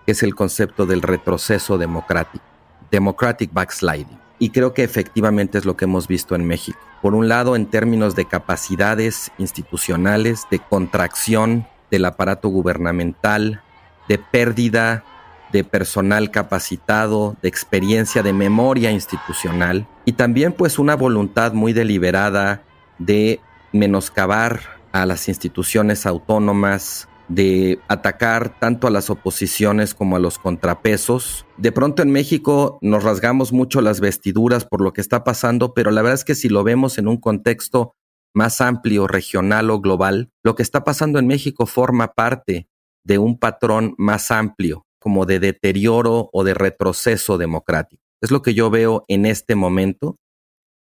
es 0.07 0.23
el 0.23 0.35
concepto 0.35 0.87
del 0.87 1.03
retroceso 1.03 1.79
democrático 1.79 2.45
democratic 2.91 3.53
backsliding. 3.53 4.19
Y 4.39 4.51
creo 4.51 4.75
que 4.75 4.85
efectivamente 4.85 5.59
es 5.59 5.65
lo 5.65 5.77
que 5.77 5.87
hemos 5.87 6.09
visto 6.09 6.35
en 6.35 6.47
México. 6.47 6.79
Por 7.03 7.15
un 7.15 7.29
lado, 7.29 7.57
en 7.57 7.67
términos 7.67 8.15
de 8.15 8.27
capacidades 8.27 9.31
institucionales, 9.39 10.47
de 10.51 10.59
contracción 10.59 11.67
del 11.91 12.05
aparato 12.05 12.49
gubernamental, 12.49 13.63
de 14.09 14.19
pérdida 14.19 15.05
de 15.53 15.63
personal 15.63 16.31
capacitado, 16.31 17.37
de 17.41 17.49
experiencia, 17.49 18.23
de 18.23 18.33
memoria 18.33 18.91
institucional 18.91 19.87
y 20.05 20.13
también 20.13 20.53
pues 20.53 20.79
una 20.79 20.97
voluntad 20.97 21.53
muy 21.53 21.73
deliberada 21.73 22.63
de 22.99 23.41
menoscabar 23.73 24.61
a 24.91 25.07
las 25.07 25.29
instituciones 25.29 26.05
autónomas, 26.05 27.09
de 27.29 27.81
atacar 27.89 28.59
tanto 28.59 28.87
a 28.87 28.91
las 28.91 29.11
oposiciones 29.11 29.95
como 29.95 30.17
a 30.17 30.21
los 30.21 30.39
contrapesos. 30.39 31.47
De 31.57 31.73
pronto 31.73 32.03
en 32.03 32.11
México 32.11 32.79
nos 32.83 33.03
rasgamos 33.03 33.53
mucho 33.53 33.81
las 33.81 34.01
vestiduras 34.01 34.65
por 34.65 34.81
lo 34.81 34.93
que 34.93 35.01
está 35.01 35.25
pasando, 35.25 35.75
pero 35.75 35.91
la 35.91 36.03
verdad 36.03 36.15
es 36.15 36.25
que 36.25 36.35
si 36.35 36.49
lo 36.49 36.63
vemos 36.65 36.99
en 36.99 37.09
un 37.09 37.17
contexto 37.17 37.95
más 38.35 38.61
amplio, 38.61 39.07
regional 39.07 39.71
o 39.71 39.81
global, 39.81 40.31
lo 40.45 40.55
que 40.55 40.63
está 40.63 40.85
pasando 40.85 41.19
en 41.19 41.27
México 41.27 41.67
forma 41.67 42.09
parte 42.09 42.69
de 43.03 43.19
un 43.19 43.39
patrón 43.39 43.95
más 43.99 44.31
amplio, 44.31 44.85
como 44.99 45.27
de 45.27 45.41
deterioro 45.41 46.29
o 46.33 46.45
de 46.45 46.55
retroceso 46.55 47.39
democrático. 47.39 48.03
Es 48.21 48.31
lo 48.31 48.43
que 48.43 48.55
yo 48.55 48.71
veo 48.71 49.05
en 49.09 49.27
este 49.27 49.55
momento 49.55 50.17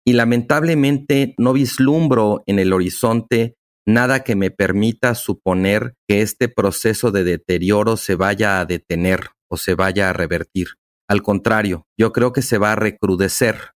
y 0.04 0.12
lamentablemente 0.12 1.34
no 1.38 1.52
vislumbro 1.52 2.42
en 2.46 2.58
el 2.58 2.72
horizonte 2.72 3.56
nada 3.92 4.24
que 4.24 4.36
me 4.36 4.50
permita 4.50 5.14
suponer 5.14 5.94
que 6.08 6.22
este 6.22 6.48
proceso 6.48 7.10
de 7.10 7.24
deterioro 7.24 7.96
se 7.96 8.14
vaya 8.14 8.60
a 8.60 8.66
detener 8.66 9.30
o 9.48 9.56
se 9.56 9.74
vaya 9.74 10.10
a 10.10 10.12
revertir. 10.12 10.68
Al 11.08 11.22
contrario, 11.22 11.86
yo 11.98 12.12
creo 12.12 12.32
que 12.32 12.42
se 12.42 12.58
va 12.58 12.72
a 12.72 12.76
recrudecer. 12.76 13.72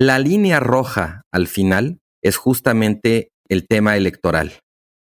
La 0.00 0.18
línea 0.18 0.58
roja 0.58 1.22
al 1.32 1.46
final 1.46 2.00
es 2.22 2.36
justamente 2.36 3.30
el 3.48 3.66
tema 3.68 3.96
electoral, 3.96 4.60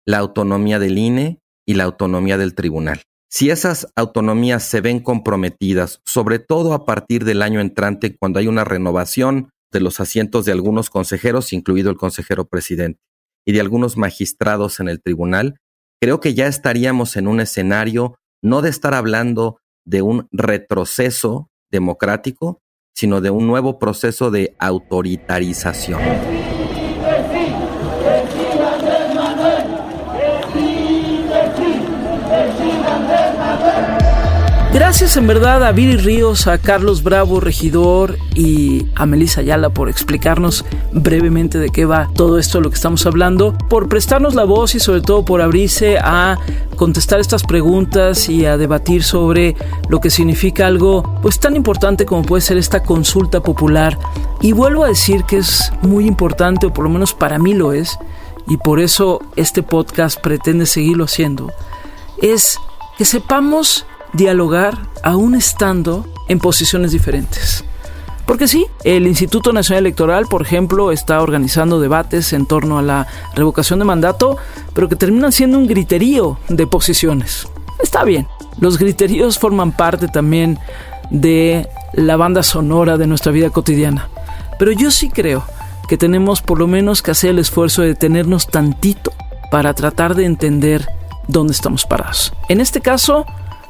la 0.07 0.17
autonomía 0.17 0.79
del 0.79 0.97
INE 0.97 1.39
y 1.67 1.75
la 1.75 1.83
autonomía 1.83 2.37
del 2.37 2.55
tribunal. 2.55 3.03
Si 3.31 3.51
esas 3.51 3.87
autonomías 3.95 4.63
se 4.63 4.81
ven 4.81 4.99
comprometidas, 5.01 6.01
sobre 6.05 6.39
todo 6.39 6.73
a 6.73 6.85
partir 6.85 7.25
del 7.25 7.43
año 7.43 7.59
entrante, 7.59 8.17
cuando 8.17 8.39
hay 8.39 8.47
una 8.47 8.63
renovación 8.63 9.51
de 9.71 9.81
los 9.81 9.99
asientos 9.99 10.45
de 10.45 10.51
algunos 10.51 10.89
consejeros, 10.89 11.53
incluido 11.53 11.91
el 11.91 11.97
consejero 11.97 12.45
presidente, 12.45 12.99
y 13.45 13.53
de 13.53 13.61
algunos 13.61 13.97
magistrados 13.97 14.79
en 14.79 14.89
el 14.89 15.01
tribunal, 15.01 15.57
creo 16.01 16.19
que 16.19 16.33
ya 16.33 16.47
estaríamos 16.47 17.17
en 17.17 17.27
un 17.27 17.39
escenario 17.39 18.15
no 18.41 18.61
de 18.61 18.69
estar 18.69 18.93
hablando 18.93 19.59
de 19.85 20.01
un 20.01 20.27
retroceso 20.31 21.49
democrático, 21.71 22.61
sino 22.95 23.21
de 23.21 23.29
un 23.29 23.47
nuevo 23.47 23.79
proceso 23.79 24.31
de 24.31 24.55
autoritarización. 24.59 26.38
Gracias 34.99 35.15
en 35.15 35.27
verdad 35.27 35.63
a 35.63 35.71
Viri 35.71 35.95
Ríos, 35.95 36.45
a 36.47 36.57
Carlos 36.57 37.03
Bravo, 37.03 37.39
regidor, 37.39 38.17
y 38.35 38.85
a 38.95 39.05
Melissa 39.05 39.39
Ayala 39.39 39.69
por 39.69 39.87
explicarnos 39.87 40.65
brevemente 40.91 41.57
de 41.57 41.69
qué 41.69 41.85
va 41.85 42.09
todo 42.13 42.37
esto 42.37 42.57
de 42.57 42.65
lo 42.65 42.69
que 42.69 42.75
estamos 42.75 43.05
hablando, 43.05 43.57
por 43.69 43.87
prestarnos 43.87 44.35
la 44.35 44.43
voz 44.43 44.75
y 44.75 44.81
sobre 44.81 44.99
todo 44.99 45.23
por 45.23 45.41
abrirse 45.41 45.97
a 45.99 46.37
contestar 46.75 47.21
estas 47.21 47.43
preguntas 47.43 48.27
y 48.27 48.45
a 48.45 48.57
debatir 48.57 49.01
sobre 49.01 49.55
lo 49.87 50.01
que 50.01 50.09
significa 50.09 50.67
algo 50.67 51.03
pues 51.21 51.39
tan 51.39 51.55
importante 51.55 52.05
como 52.05 52.23
puede 52.23 52.41
ser 52.41 52.57
esta 52.57 52.83
consulta 52.83 53.39
popular. 53.39 53.97
Y 54.41 54.51
vuelvo 54.51 54.83
a 54.83 54.89
decir 54.89 55.23
que 55.23 55.37
es 55.37 55.71
muy 55.81 56.07
importante, 56.07 56.67
o 56.67 56.73
por 56.73 56.83
lo 56.83 56.89
menos 56.89 57.13
para 57.13 57.39
mí 57.39 57.53
lo 57.53 57.71
es, 57.71 57.97
y 58.49 58.57
por 58.57 58.81
eso 58.81 59.21
este 59.37 59.63
podcast 59.63 60.19
pretende 60.19 60.65
seguirlo 60.65 61.05
haciendo, 61.05 61.53
es 62.21 62.59
que 62.97 63.05
sepamos 63.05 63.85
dialogar 64.13 64.77
aún 65.03 65.35
estando 65.35 66.07
en 66.27 66.39
posiciones 66.39 66.91
diferentes. 66.91 67.63
Porque 68.25 68.47
sí, 68.47 68.67
el 68.83 69.07
Instituto 69.07 69.51
Nacional 69.53 69.85
Electoral, 69.85 70.27
por 70.29 70.43
ejemplo, 70.43 70.91
está 70.91 71.21
organizando 71.21 71.79
debates 71.79 72.31
en 72.33 72.45
torno 72.45 72.77
a 72.77 72.83
la 72.83 73.07
revocación 73.33 73.79
de 73.79 73.85
mandato, 73.85 74.37
pero 74.73 74.87
que 74.87 74.95
terminan 74.95 75.31
siendo 75.31 75.57
un 75.57 75.65
griterío 75.65 76.37
de 76.47 76.67
posiciones. 76.67 77.47
Está 77.81 78.03
bien, 78.03 78.27
los 78.59 78.77
griteríos 78.77 79.39
forman 79.39 79.71
parte 79.71 80.07
también 80.07 80.59
de 81.09 81.67
la 81.93 82.17
banda 82.17 82.43
sonora 82.43 82.97
de 82.97 83.07
nuestra 83.07 83.31
vida 83.31 83.49
cotidiana. 83.49 84.09
Pero 84.59 84.73
yo 84.73 84.91
sí 84.91 85.09
creo 85.09 85.43
que 85.87 85.97
tenemos 85.97 86.43
por 86.43 86.59
lo 86.59 86.67
menos 86.67 87.01
que 87.01 87.09
hacer 87.09 87.31
el 87.31 87.39
esfuerzo 87.39 87.81
de 87.81 87.89
detenernos 87.89 88.47
tantito 88.47 89.11
para 89.49 89.73
tratar 89.73 90.13
de 90.13 90.25
entender 90.25 90.87
dónde 91.27 91.53
estamos 91.53 91.85
parados. 91.85 92.31
En 92.47 92.61
este 92.61 92.79
caso, 92.79 93.25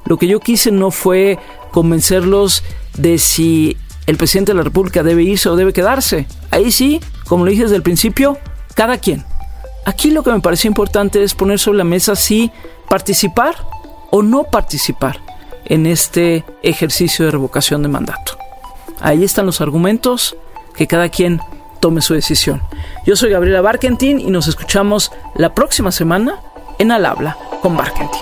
lo 0.06 0.18
que 0.18 0.28
yo 0.28 0.40
quise 0.40 0.72
no 0.72 0.92
fue 0.92 1.38
convencerlos 1.72 2.64
de 2.98 3.18
si 3.18 3.78
el 4.08 4.18
presidente 4.18 4.52
de 4.52 4.58
la 4.58 4.64
República 4.64 5.04
debe 5.04 5.24
irse 5.24 5.50
o 5.50 5.56
debe 5.56 5.74
quedarse. 5.74 6.26
Ahí 6.52 6.72
sí, 6.72 7.00
como 7.28 7.46
lo 7.46 7.52
dije 7.52 7.64
desde 7.64 7.76
el 7.76 7.84
principio, 7.84 8.38
cada 8.76 8.98
quien. 8.98 9.24
Aquí 9.86 10.12
lo 10.12 10.24
que 10.24 10.32
me 10.32 10.40
parece 10.40 10.68
importante 10.68 11.24
es 11.24 11.34
poner 11.34 11.60
sobre 11.60 11.78
la 11.78 11.84
mesa 11.84 12.16
si 12.16 12.52
participar 12.90 13.56
o 14.12 14.22
no 14.22 14.46
participar 14.46 15.20
en 15.66 15.86
este 15.86 16.44
ejercicio 16.64 17.26
de 17.26 17.32
revocación 17.32 17.84
de 17.84 17.90
mandato. 17.90 18.38
Ahí 19.00 19.24
están 19.24 19.46
los 19.46 19.62
argumentos, 19.62 20.36
que 20.76 20.88
cada 20.88 21.10
quien 21.10 21.40
tome 21.80 22.02
su 22.02 22.14
decisión. 22.14 22.62
Yo 23.06 23.16
soy 23.16 23.30
Gabriela 23.30 23.62
Barkentin 23.62 24.20
y 24.20 24.32
nos 24.32 24.48
escuchamos 24.48 25.12
la 25.36 25.54
próxima 25.54 25.92
semana 25.92 26.40
en 26.78 26.92
Al 26.92 27.06
Habla 27.06 27.38
con 27.62 27.78
Barkentin. 27.78 28.22